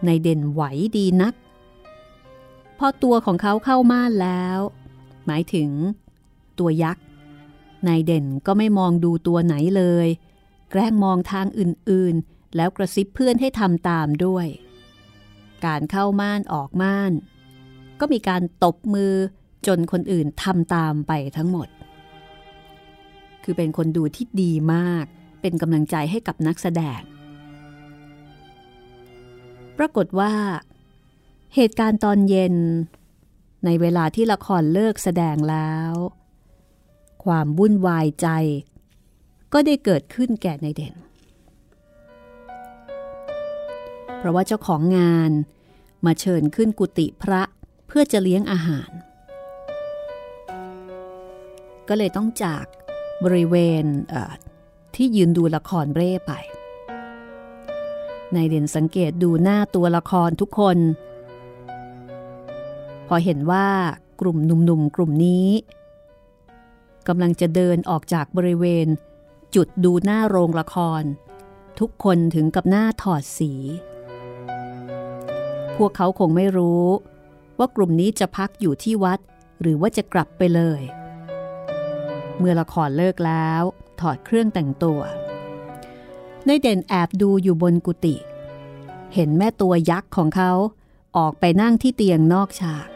[0.07, 0.63] ในเด่นไหว
[0.97, 1.35] ดีนัก
[2.79, 4.59] พอตัวของเขาเข้าม่านแล้ว
[5.27, 5.71] หมายถึง
[6.59, 7.05] ตัวยักษ์
[7.87, 10.09] นายเด่นก็ไม่มองดูตัวไหนเลย
[10.71, 14.47] แกล้งมองทางอื่นๆ แล้วกระซิบเพื่อนให้ทำตามด้วย
[15.67, 17.13] การเข้าม่านออกม่าน
[18.01, 19.15] ก็มีการตบมือ
[19.67, 21.69] จนคนอื่นทำตามไปทั้งหมด
[23.45, 25.05] คือเป็นคนดูที่ดีมาก
[25.41, 27.01] เป็นกำลังใจให้กับนักแสดง
[29.79, 30.33] ปรากฏว่า
[31.55, 32.55] เหตุการณ์ตอนเย็น
[33.65, 35.93] ในเวลาที่ละครเลิกแสดงแล้ว
[37.25, 38.29] ความวุ่นวายใจ
[39.53, 40.95] ก็ได้เกิดขึ้นแก่ในเด่น
[44.19, 45.31] เพราะว่าเจ้าของงาน
[46.07, 47.43] มาเชิญขึ้นกุฏิพระ
[47.87, 48.91] เพื่อจะเลี้ยงอาหาร
[51.89, 52.67] ก็เลยต้องจาก
[53.25, 53.85] บริเวณ
[54.95, 56.33] ที่ยืนดูละครเร่ไป
[58.37, 60.79] นายเด่นสังเกตดูหน้าตัวละครทุกคน
[63.09, 63.69] พอเห็นว่า
[64.21, 65.49] กลุ่มหนุ่มๆกลุ่มนี้
[67.09, 68.87] กำลังจะเดินออกจากบริเวณ
[69.55, 71.03] จุดดูหน้าโรงละคร
[71.81, 73.53] ทุกคนถึงกับหน้าถอดสี
[75.77, 76.87] พวกเขาคงไม่รู้
[77.59, 79.19] ว่ากลุ่มนี้จะพักอยู่ที่วัด
[79.61, 80.83] หรือว่าจะกลับไปเลย
[82.39, 83.63] เมื่อละครเลิกแล้ว
[84.01, 85.01] ถอดเครื่องแต่งตัว
[86.47, 88.17] ในเด่นแอบดูอยู่บนกุฏิ
[89.15, 90.53] เห็นแม่ตัวยักษ์ของเขา
[91.17, 92.89] ออกไปนั่งที่เตียงนอกฉาก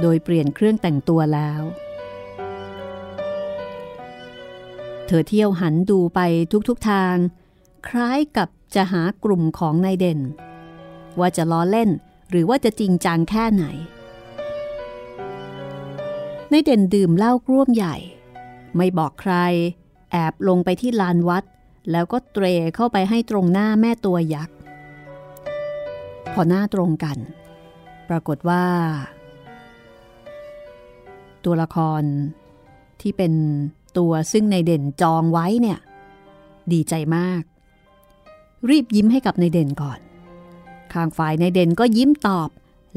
[0.00, 1.62] โดยเปลี่ยนเครื่องแต่งตัวแล้ว
[5.06, 6.20] เธอเที่ยวหันดูไป
[6.68, 7.16] ทุกๆทาง
[7.88, 10.20] คล้ายกับจะหากลุ่มของนายเด่น
[11.18, 11.90] ว่าจะล้อเล่น
[12.30, 13.64] หรือว่าจะจริงจังแค่ไหน
[16.50, 17.96] ในเด่นดื่มเหล้ากร่วมใหญ่
[18.76, 19.34] ไม่บอกใคร
[20.12, 21.44] แอบลงไปที่ลานวัด
[21.90, 24.56] แล้วก็เตรเข้าไปให้ตรงหน้าแม่ตัวยักษ์
[26.32, 27.18] พอหน้าตรงกัน
[28.08, 28.64] ปรากฏว่า
[31.44, 32.02] ตัวละคร
[33.00, 33.32] ที่เป็น
[33.98, 35.78] ตัวซึ่งในเด่นจองไว้เนี่ย
[36.72, 37.42] ดีใจมาก
[38.70, 40.00] รีบยิ้มให้กับในเด่นก่อน
[40.92, 42.48] ข้างฝ่ายในเด่นก็ยิ้มตอบ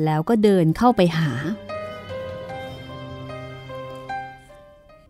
[0.03, 1.31] แล้วก็เดินเข้าไปหา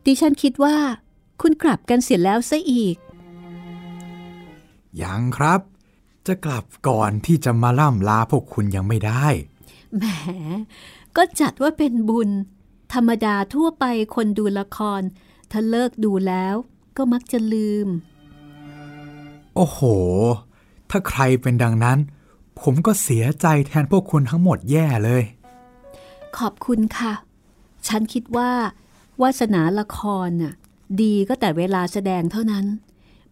[0.06, 0.76] ดิฉันคิดว่า
[1.42, 2.98] คุณกลับกันเสียแล้วซะอีก
[5.04, 5.62] ยังครับ
[6.28, 9.26] จะกลับก่อนที่จะมาล่ำลาพวกคุณยังไม่ได้
[9.98, 10.04] แหม
[11.16, 12.30] ก็จัดว่าเป็นบุญ
[12.94, 13.86] ธรรมดาทั่วไป
[14.16, 15.02] คนดูละคร
[15.52, 16.56] ถ้าเลิกดูแล้ว
[16.98, 17.88] ก็มักจะลืม
[19.56, 19.80] โอ้โห
[20.90, 22.00] ถ้าใครเป็นดังนั้น
[22.62, 25.24] ผมก็เสียใจแทนพวกคุณทั้งหมดแย่เลย
[26.38, 27.14] ขอบคุณค่ะ
[27.88, 28.52] ฉันคิดว่า
[29.22, 30.54] วาสนาละครน่ะ
[31.02, 32.66] ดีก็แต่เวลาแสดงเท่านั้น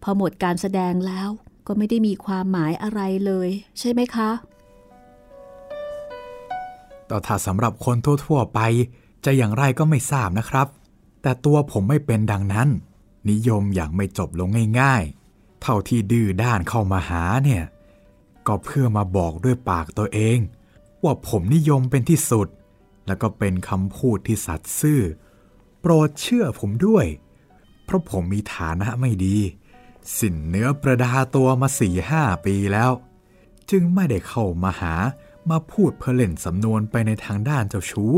[0.02, 1.28] พอหมดการแสดงแล้ว
[1.66, 3.48] ก็ไม่ได้มีความหมายอะไรเลย
[3.78, 4.30] ใช่ไหมคะ
[7.06, 7.96] แต่ถ้าสำหรับคน
[8.26, 8.60] ทั่วๆไป
[9.24, 10.66] จะอย่างไรก็ไม่ทราบนะครับ
[11.22, 12.68] แต่ตัวผมไม่เป็นดังนั้น
[13.30, 14.48] นิยมอย่างไม่จบลง
[14.80, 15.02] ง่าย
[15.32, 17.64] ๆ เท่าที่ดื้อด้านเข้ามาหาเนี่ย
[18.46, 20.38] ก็เพื่อมาบอกด้วยปากตัวเอง
[21.02, 22.48] ว่าผมนิยมเป็นที่สุด
[23.06, 25.00] แล้วก็เป็นคำพูดที่สัตย์ซื่อ
[25.80, 27.06] โปรดเชื่อผมด้วย
[27.84, 29.38] เพราะผมมีฐานะไม่ดี
[30.18, 32.92] สินเนื้อประดาตัวมาสี่ห้าปีแล้ว
[33.70, 34.94] จึงไม่ได้เข้ามาหา
[35.50, 38.16] มาพูดเพื่อเล่นสำนวนไปในทางด้านเจ้าชู้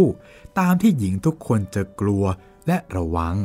[0.59, 2.25] ตามที่หญิงทุกคนจะกลัว
[2.67, 3.37] และระวัง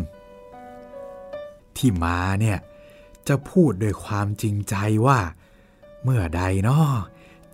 [1.78, 2.60] ที่มาเนี่ย
[3.28, 4.76] จะพูดโดยความจริงใจ
[5.06, 5.20] ว่า
[6.04, 6.90] เมื่อใดเนาะ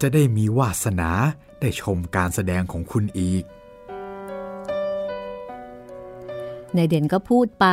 [0.01, 1.11] จะได้มีวาสนา
[1.59, 3.43] ได้ชมการแสดงของคุณอีก
[6.75, 7.67] ในเด่นก็พูดไป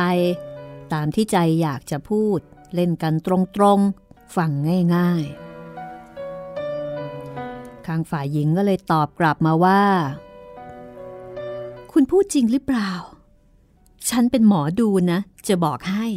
[0.93, 2.39] ตามที่ใจอยากจะพูด
[2.73, 3.27] เล่นกันต
[3.61, 4.51] รงๆฟัง
[4.95, 9.81] ง่ายๆข้างฝ่ายหญิงก็เลยตอบกลับมาว่า
[11.91, 12.91] คุณพูดจริงหรือเปล่า
[14.09, 16.07] ฉันเป็นหมอดูนะ จะบอกให้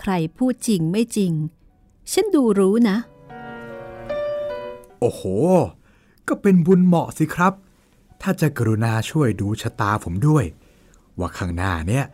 [0.00, 1.32] ใครพูดจริงไม่จริง
[2.12, 2.96] ฉันดูรู้นะ
[5.00, 5.22] โอ้โห
[6.28, 7.52] ก็เป็นบุญเหมาะสิครับ
[8.22, 10.44] ถ้าจะกรุณาช่วยดูชะตาผมด้วย
[11.18, 12.04] ว่าข้างหน้าเนี่ย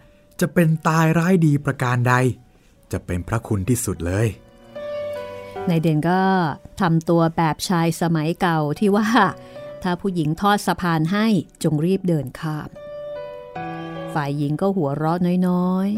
[0.40, 2.14] จะเป็นตายร้ายดีประการใด
[2.92, 4.28] จะเป็นพระคุณที่สุดเลย
[5.68, 6.22] นายเด่นก็
[6.80, 9.08] ทำตัวแบบชายสมัยเก่าที่ว่า
[9.82, 11.26] ถ้าผู้หญิงทอดสะพานให้
[11.62, 12.68] จงรีบเดินข้าม
[14.14, 15.88] ฝ่ายหญิงก็หัวเราะน้อย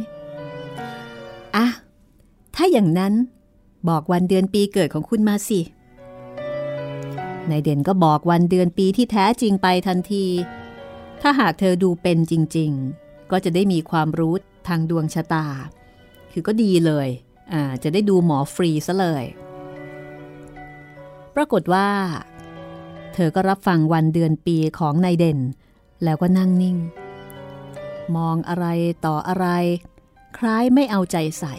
[0.78, 1.66] ๆอะ
[2.54, 3.14] ถ้าอย่างนั้น
[3.88, 5.60] บอกวันเดือนปีเกิดของคุณมาสิ
[7.50, 10.26] นายเด่นก็บอกวันเดือนปีที่แท้จริงไปทันที
[11.20, 12.70] ถ้าหากเธอดูเป็นจริง
[13.00, 14.34] ๆ ก็จะได้มีความรู้
[14.68, 15.46] ทางดวงชะตา
[16.32, 17.08] คือก็ดีเลย
[17.52, 19.24] อ่าจะได้ดูหมอฟรีซะเลย
[21.34, 21.88] ปรากฏว่า
[23.14, 25.38] เธอก็รับฟังวันเดือนปีของนายเด่น
[26.04, 26.76] แล้วก็นั่งนิ่ง
[28.16, 28.66] มองอะไร
[29.06, 29.46] ต่ออะไร
[30.36, 31.54] คล้ายไม่เอาใจใส่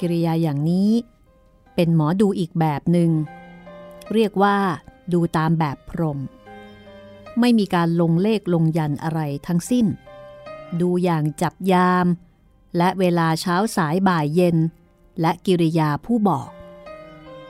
[0.00, 0.90] กิริยาอย่างนี้
[1.74, 3.10] เป็นหมอดูอีกแบบหนึง่ง
[4.14, 4.56] เรียกว่า
[5.12, 6.18] ดูตามแบบพรหม
[7.40, 9.86] ไม่มีการลงเลขลงยันอะไรทั้งสิ้น
[10.80, 12.06] ดูอย่างจับยาม
[12.76, 14.56] และเวลาเช้าสายบ่ายเย็น
[15.20, 16.48] และกิริยาผู้บอก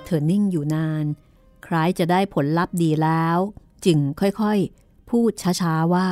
[0.04, 1.04] เธอนิ่งอยู่นาน
[1.66, 3.38] คล้ายจะได้ผลลัพธ์ดีแล้ว
[3.84, 6.08] จึงค่อยๆ พูดช้าๆว่า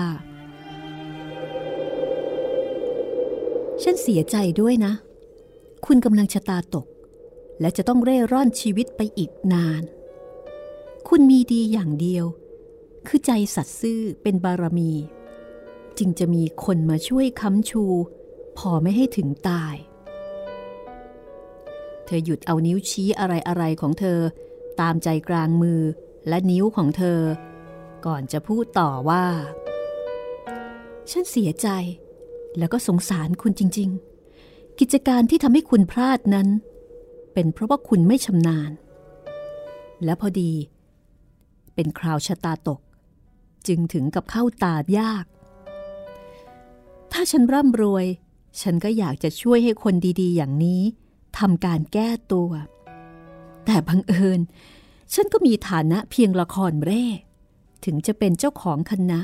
[3.83, 4.93] ฉันเสียใจด้วยนะ
[5.87, 6.87] คุณกำลังชะตาตก
[7.61, 9.83] และจะต้องเร่ร่อนชีวิตไปอีกนาน
[11.09, 12.25] คุณมีดีอย่างเดียว
[13.07, 14.93] คือใจสัตย์ซื่อเป็นบารมี
[15.99, 17.85] จึงจะมีคนมาช่วยค้ำชู
[18.59, 19.75] พอไม่ให้ถึงตาย
[22.07, 23.27] เธอหยุดเอานิ้วชี้อะ
[23.57, 24.21] ไรๆของเธอ
[24.81, 25.81] ตามใจกลางมือ
[26.29, 27.21] และนิ้วของเธอ
[28.07, 29.27] ก่อนจะพูดต่อว่า
[31.11, 31.69] ฉันเสียใจ
[32.59, 33.91] แล้วก็สงสารคุณจริง
[34.35, 36.49] ๆ กิจการที่ทำให้คุณพลาดนั้น
[37.33, 38.71] เป็นเพราะว่าคุณไม่ชำนาญ
[40.05, 40.53] และพอดี
[41.75, 42.81] เป็นคราวชะตาตก
[43.67, 45.25] จึงถึงกับเข้าตายาก
[47.13, 48.07] ถ้าฉันร่ำรวย
[48.61, 50.83] ฉันก็อยากจะช่วยให้คนดีๆ อย่างนี้
[51.39, 52.51] ทำการแก้ตัว
[53.65, 54.41] แต่บังเอิญ
[55.15, 57.05] ฉันก็มีฐานะเพียงละครเร่
[57.85, 59.21] ถึงจะเป็นเจ้าของคณะ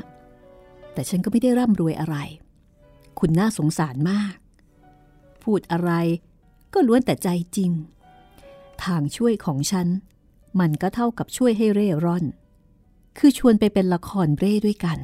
[0.92, 2.16] แต่ฉันก็ไม่ได้ร่ำรวยอะไร
[3.18, 4.34] คุณน่าสงสารมาก
[5.42, 5.90] พูดอะไร
[6.74, 7.70] ก็ล้วนแต่ใจจริง
[8.84, 9.88] ทางช่วยของฉัน
[10.60, 12.24] มันก็เท่ากับช่วยให้เร่ร่อน
[13.18, 14.98] คือชวนไปเป็นละครเร่ด้วยกัน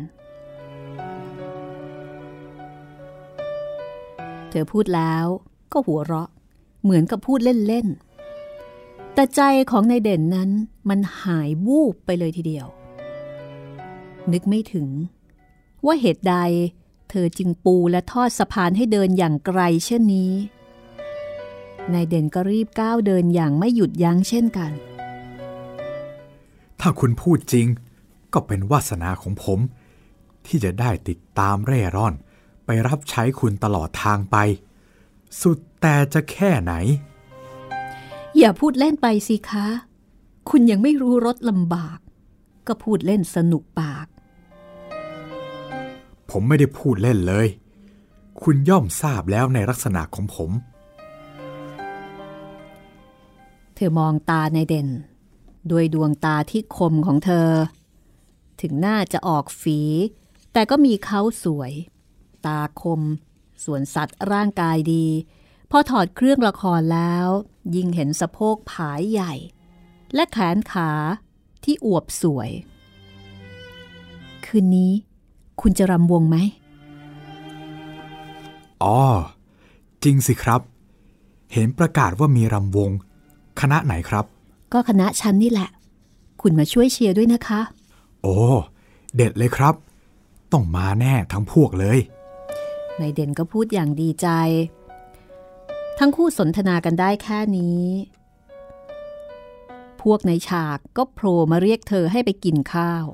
[4.51, 5.27] เธอพูดแล้ว
[5.73, 6.29] ก็หัวเราะ
[6.83, 9.41] เหมือนกับพูดเล่นๆ แต่ใจ
[9.71, 10.51] ของนายเด่นนั้น
[10.89, 12.67] มันหายวูบไปเลยทีเดียว
[14.33, 14.89] นึกไม่ถึง
[15.85, 16.37] ว่าเหตุใด
[17.11, 20.33] เธอจึงปูและทอดสะพานให้เดินอย่างไกลเช่นนี้
[21.93, 24.73] นายเด่นก็รีบก้าวเดินอย่างไม่หยุดยั้งเช่นกัน
[26.81, 27.67] ถ้าคุณพูดจริง
[28.33, 29.59] ก็เป็นวาสนาของผม
[30.47, 32.15] ที่จะได้ติดตามเร่ร่อน
[32.71, 34.37] ไปรับใช้คุณตลอดทางไป
[35.43, 36.73] สุดแต่จะแค่ไหน
[38.39, 39.67] อย่าพูดเล่นไปสิคะ
[40.51, 41.99] คุณยังไม่รู้รสลำบาก
[42.67, 44.07] ก็พูดเล่นสนุกปาก
[46.31, 47.47] ผมไม่ได้พูดเล่นเลย
[48.43, 50.51] คุณย่อมทราบแล้วในลักษณะของผม
[53.75, 54.89] เธอมองตาในเด่น
[55.71, 57.49] ด้วยดวงตาที่คมของเธอ
[58.61, 59.81] ถึงหน้าจะออกฝี
[60.53, 61.73] แต่ก็มีเขาสวย
[62.47, 63.01] ตาคม
[63.65, 65.07] ส่วนสัตว์ร่างกายดี
[65.71, 67.29] พอถอดเครื่องละครแล้ว
[67.75, 69.35] ยิ่งเห็นสะโพกผายใหญ่
[70.15, 70.91] และแขนขา
[71.65, 72.51] ที่อวบสวย
[74.45, 74.93] คืนนี้
[75.61, 76.37] คุณจะรำวงไหม
[78.83, 78.99] อ๋อ
[80.05, 80.61] จริงสิครับ
[81.53, 82.91] เห็นประกาศว่ามีรำวง
[83.61, 84.25] คณะไหนครับ
[84.73, 85.69] ก็คณะฉันนี่แหละ
[86.43, 87.61] คุณมาช่วยเชียร์ด้วยนะคะ
[88.23, 88.37] โอ้
[89.17, 89.75] เด็ดเลยครับ
[90.53, 91.99] ต้องมาแน่ทั้งพวกเลย
[93.01, 94.29] นายเด่นก็พูดอย่างดีใจ
[95.99, 97.85] ทั้งคู่สนทนากันได้แค่นี้
[100.03, 103.05] พวกในฉากก็โผล่มาเรียกเธอให้ไปกินข้าว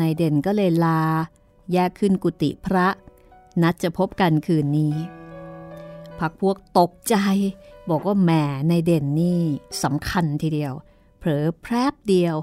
[0.00, 1.02] นายเด่นก็เลยลา
[1.72, 2.88] แยกขึ้นกุฏิพระ
[3.62, 4.94] นัดจะพบกันคืนนี้
[6.18, 7.16] พักพวกตกใจ
[7.90, 8.30] บอกว่าแหม
[8.70, 9.42] นายเด่นนี่
[9.82, 10.72] สำคัญทีเดียว
[11.18, 12.34] เผลอแพรบเดียว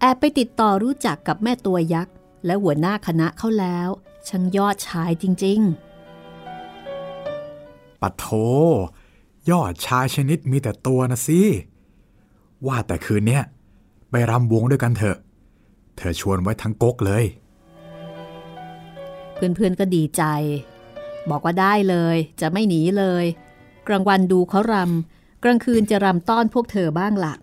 [0.00, 2.14] แอบไปติดต่อรู้จักกับแม่ตัวยักษ์
[2.46, 3.88] และหัวหน้าคณะเขาแล้ว
[4.28, 5.60] ช่างยอดชายจริง
[6.80, 8.26] ๆ ปัดโท
[9.50, 11.40] ยอดชายชนิดมีแต่ตัวนะสิ
[12.66, 13.42] ว่าแต่คืนเนี้ย
[14.10, 15.18] ไปรำวงด้วยกันเถอะ
[15.96, 17.24] เธอชวนไว้ทั้งก๊กเลย
[19.34, 20.22] เพื่อนๆก็ดีใจ
[21.30, 23.24] บอกว่าได้เลยจะไม่หนีเลย
[23.88, 27.34] กลางวันดูเขารำกลางคืนจะรำต้อนพวกเธอบ้างละ่ะ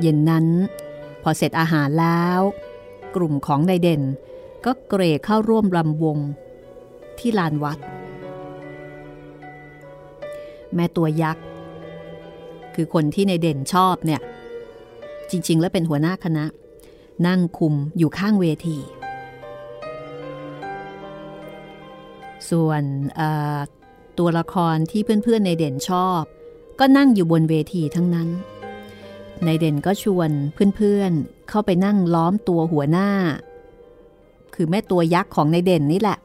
[0.00, 0.46] เย็นนั้น
[1.22, 2.40] พอเสร็จอาหารแล้ว
[3.16, 4.02] กลุ่มของนายเด่น
[4.64, 6.18] ก็เกรเข้าร่วมรำวง
[7.18, 7.78] ที่ลานวัด
[10.74, 11.44] แม่ตัวยักษ์
[12.74, 14.20] คือคนที่ในเด่นชอบเนี่ย
[15.30, 16.44] จริง ๆ แล้วเป็นหัวหน้าคณะ
[17.26, 18.78] นั่งคุมอยู่ข้างเวที
[22.50, 22.82] ส่วน
[24.18, 26.22] ตัวละครที่เพื่อนๆในเด่นชอบ
[26.80, 28.28] ก็นั่งอยู่บนเวทีทั้งนั้น
[29.44, 30.30] ในเด่นก็ชวน
[30.76, 33.08] เพื่อนๆ เข้าไปนั่งล้อมตัวหัวหน้า
[34.54, 36.18] คือแม่ตัวยักษ์ของในเด่นนี่แหละ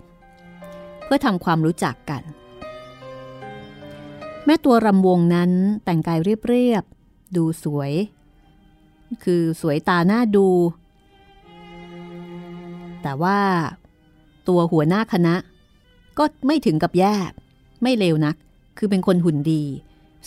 [1.04, 2.24] เพื่อทำความรู้จักกัน
[4.46, 5.52] แม่ตัวรำวงนั้น
[5.84, 7.92] แต่งกายเรียบๆ ดูสวย
[9.24, 10.48] คือสวยตาหน้าดู
[13.02, 13.40] แต่ว่า
[14.48, 15.36] ตัวหัวหน้าคณะ
[16.18, 17.16] ก็ไม่ถึงกับแย่
[17.84, 18.36] ไม่เลวนัก
[18.78, 19.64] คือเป็นคนหุ่นดี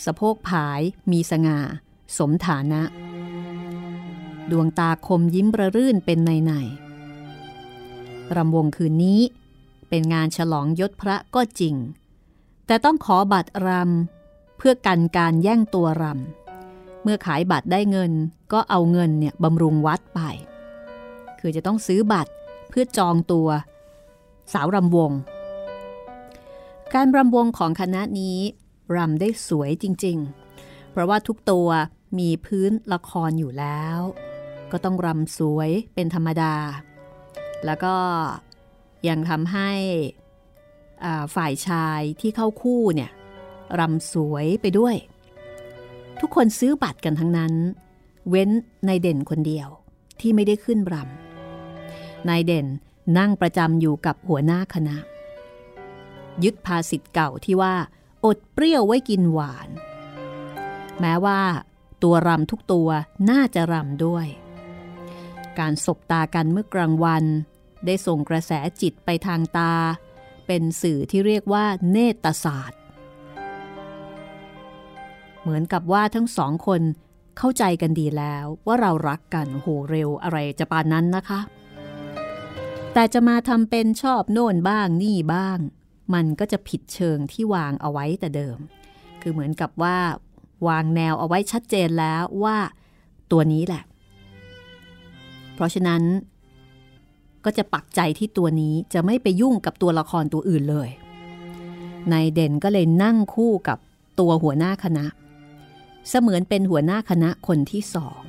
[0.05, 0.81] สะโพกผาย
[1.11, 1.59] มีสง่า
[2.17, 2.81] สมฐานะ
[4.51, 6.51] ดวงตาคมยิ้มประรื่นเป็นในใน
[8.35, 9.21] รำวงคืนนี้
[9.89, 11.75] เป็นงานฉลองยศพระก็จริง
[12.65, 18.11] แต่ต้องขอบัตรรำเพื่อกันการแย่งตัวรำเมื่อขายบัตรได้เงิน
[18.53, 20.19] ก็เอาเงินเนี่ยบำรุงวัดไป
[21.39, 22.31] คือจะต้องซื้อบัตร
[22.69, 23.47] เพื่อจองตัว
[24.53, 25.11] สาวรำวง
[26.93, 28.37] การรำวงของคณะนี้
[28.95, 30.17] รำได้สวยจริง
[30.55, 31.69] ๆ เพราะว่าทุกตัว
[32.19, 33.99] มีพื้นละครอยู่แล้ว
[34.71, 36.55] ก็ต้องรำสวยเป็นธรรมดา
[37.65, 37.95] แล้วก็
[39.07, 39.71] ยังทำให้
[41.35, 43.11] ฝ่ายชายที่เข้าคู่เนี่ย
[43.79, 44.95] รำสวยไปด้วย
[46.19, 47.53] ทุกคนซื้อบัตรกันทั้งนั้น
[48.29, 48.49] เว้น
[48.87, 49.67] นายเด่นคนเดียว
[50.19, 52.67] ที่ไม่ได้ขึ้นรำนายเด่น
[53.17, 54.97] นั่งประจำอยู่กับหัวหน้าคณะ
[56.43, 57.73] ยึดภาษิตเก่าที่ว่า
[58.25, 59.69] อดเปรี้ยวไว้กินหวาน
[60.99, 61.39] แม้ว่า
[62.03, 62.89] ตัวรำทุกตัว
[63.29, 64.25] น่าจะรำด้วย
[65.59, 67.23] การสบตากันเมื่อกลางวัน
[67.85, 69.73] ได้ส่งกระแสจิตไปทางตา
[70.47, 72.79] เป็นสื่อที่เรียกว่าเนตศาสตร์
[75.41, 76.81] เหมือนกับว่าทั้งสองคน
[77.37, 81.39] เข้าใจกันดีแล้วว่าเรารักกันโหเร็วอะไรจะปานนั้นนะคะ
[82.93, 85.59] แต่จะมาทำเป็นชอบโน่นบ้างนี่บ้าง
[86.13, 88.57] มันก็จะผิดเชิงที่วางเอาไว้แต่เดิม
[89.21, 89.97] คือเหมือนกับว่า
[90.67, 92.57] วางแนวเอาไว้ชัดเจนแล้วว่า
[93.31, 93.83] ตัวนี้แหละ
[95.53, 96.01] เพราะฉะนั้น
[97.45, 100.89] ก็จะปักใจที่ตัวนี้จะไม่ไปยุ่งกับตัวละครตัวอื่นเลย
[102.11, 103.77] นายเด่นก็เลยนั่งคู่กับ
[104.19, 105.05] ตัวหัวหน้าคณะ
[106.09, 108.21] เสมือนเป็นหัวหน้าคณะคนที่สอง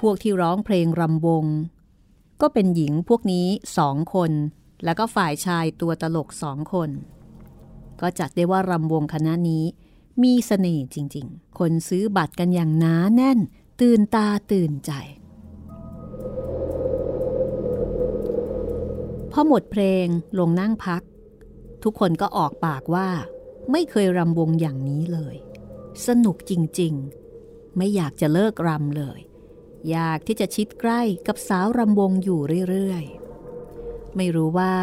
[0.00, 1.44] พวกที่ร้องเพลงรำวง
[2.40, 3.46] ก็เป็นหญิงพวกนี้
[3.78, 4.30] สองคน
[4.84, 6.90] แล้วก็ฝ่ายชายตัวตลกสองคน
[8.00, 9.64] ก็จัดได้ว่ารำวงคณะนี้
[10.22, 13.38] มีเสน่ห์จริง ๆ คนซื้อบัตรกันอย่างหนาแน่น
[13.80, 14.92] ตื่นตาตื่นใจ
[19.32, 20.06] พอหมดเพลง
[20.38, 21.02] ลงนั่งพัก
[21.82, 23.08] ทุกคนก็ออกปากว่า
[23.70, 25.36] ไม่เคยรำวงอย่างนี้เลย
[26.06, 26.94] สนุกจริง
[27.36, 29.20] ๆ ไม่อยากจะเลิกรำเลย
[29.90, 34.74] อยากที่จะชิดใกล้กับสาวรำวงอยู่เรื่อยๆ ไม่รู้ว่า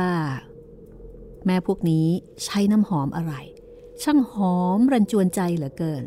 [1.45, 2.07] แม่พวกนี้
[2.43, 3.34] ใช้น้ำหอมอะไร
[4.03, 6.03] ช่างหอมรันจวนใจเหลือเกิน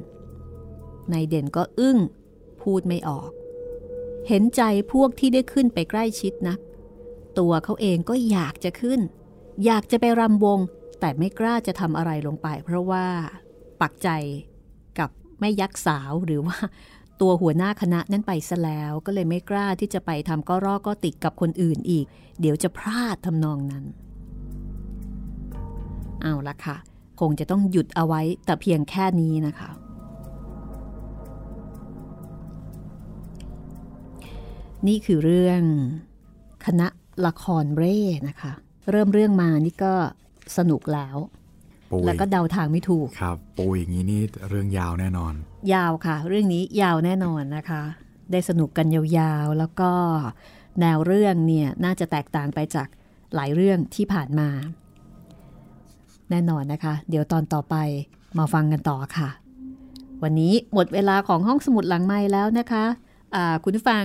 [1.13, 1.99] นายเด่นก็อึ้ง
[2.63, 3.31] พูดไม่ออก
[4.29, 4.63] เห็นใจ
[4.93, 6.59] พวกที่ได้ขึ้นไปใกล้ชิดนัก
[7.39, 9.01] ตัวเขาเองก็อยากจะขึ้น
[9.65, 10.59] อยากจะไปรำวง
[11.01, 13.07] แต่ไม่กล้าจะทำอะไรลงไป เพราะว่า
[13.81, 14.09] ปักใจ
[14.99, 15.11] กับ
[15.41, 16.59] แม่ยักษ์สาวหรือว่า
[17.21, 22.07] ตัวหัวหน้าคณะนั้นไปซะแล้วก็เลยไม่กล้าที่จะไปทำก็รอก็ติดกับคนอื่นอีก
[22.41, 23.85] เดี๋ยวจะพลาดทำนองนั้น
[26.23, 26.77] เอาละค่ะ
[27.21, 29.71] คงจะต้องหยุดเอาไว้แต่เพียงแค่นี้นะคะ
[34.89, 35.63] นี่คือเรื่อง
[36.67, 36.89] คณะ
[37.27, 37.99] ละครเร่
[38.29, 38.53] นะคะ
[38.91, 39.95] เริ่มเรื่องมานี่ก็
[40.57, 41.17] สนุกแล้ว
[41.91, 45.35] ปูยแล้วก็เดาทางไม่ถูก ครับ ปูอย่างนี้นี่เรื่องยาวแน่นอน
[45.75, 47.83] ยาวค่ะ เรื่องนี้ยาวแน่นอนนะคะ
[48.33, 49.93] ได้สนุกกันยาวๆ แล้วก็
[50.81, 52.89] แนวเรื่องเนี่ยน่าจะแตกต่างไปจาก
[53.35, 54.49] หลายเรื่องที่ผ่านมา
[56.31, 57.77] แน่นอนนะคะ เดี๋ยวตอนต่อไป
[58.39, 59.29] มาฟังกันต่อค่ะ
[60.23, 64.05] วันนี้หมดเวลาของห้องสมุดหลังไม้แล้วนะคะะคุณผู้ฟัง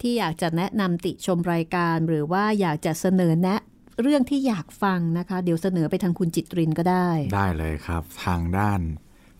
[0.00, 3.56] ที่อยากจะแนะนำติชมรายการ หรือว่าอยากจะเสนอแนะ
[4.02, 8.80] เรื่องที่อยากฟังนะคะ เดี๋ยวเสนอไปทางคุณจิตรินก็ได้ ได้เลยครับ ทางด้าน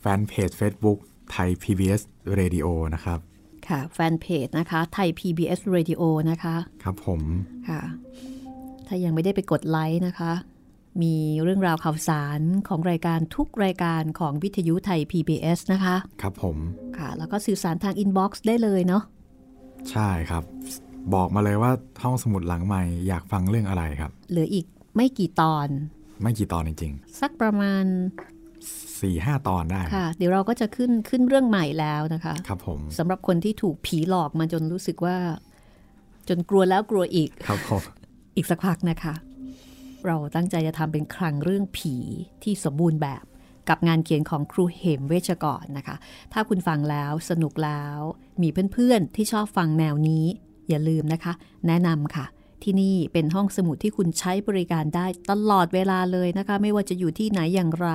[0.00, 0.98] แฟนเพจ Facebook
[1.30, 2.02] ไทย PBS
[2.38, 3.18] Radio นะครับ
[3.68, 7.20] ค่ะ แฟนเพจนะคะ ไทย PBS Radio นะคะ ครับผม
[7.68, 7.80] ค่ะ
[8.86, 10.32] ถ้ายังไม่ได้ไปกดไลค์นะคะ
[11.02, 16.56] มีเรื่องราวข่าวสารของรายการทุกรายการของวิทยุไทย PBS นะคะ ครับผม
[16.98, 19.02] ค่ะ แล้วก็สื่อสารทาง inbox ได้เลยเนาะ
[19.90, 20.42] ใช่ครับ
[21.14, 21.72] บอกมาเลยว่า
[22.02, 24.66] ห้องสมุดหลังใหม่อยากฟังเรื่องอะไรครับ เหลืออีก
[24.96, 25.68] ไม่กี่ตอน
[26.22, 35.16] ไม่กี่ตอนจริงสักประมาณๆสี่ห้าตอนได้ค่ะ เดี๋ยวเราก็จะขึ้นขึ้นเรื่องใหม่แล้วนะคะ ครับผมสำหรับคนที่ถูกผีหลอกมาจนรู้สึกว่า
[36.28, 37.82] จนกลัวแล้วกลัวอีกครับผม
[38.36, 39.14] อีกสักพักนะคะ
[40.06, 41.96] เราตั้งใจจะทำเป็นคลังเรื่องผี
[42.42, 43.24] ที่สมบูรณ์แบบ
[43.68, 45.96] กับงานเขียนของครูเหมเวชกรนะคะ
[46.32, 47.98] ถ้าคุณฟังแล้วสนุกแล้ว
[48.42, 50.24] มีเพื่อนๆที่ชอบฟังแนวนี้
[50.68, 51.32] อย่าลืมนะคะ
[51.66, 52.26] แนะนำค่ะ
[52.62, 57.88] ที่นี่เป็นห้องสมุดที่คุณใช้บริการได้ตลอดเวลาเลยนะคะ ไม่ว่าจะอยู่ที่ไหนอย่างไร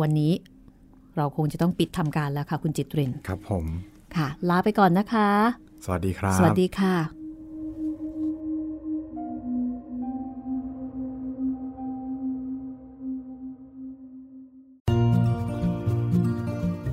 [0.00, 0.32] วันนี้
[1.16, 3.64] เราคงจะต้องปิดทำการแล้วค่ะ คุณจิตริน ครับผม
[4.16, 5.30] ค่ะ ลาไปก่อนนะคะ
[5.84, 7.25] สวัสดีครับ สวัสดีค่ะ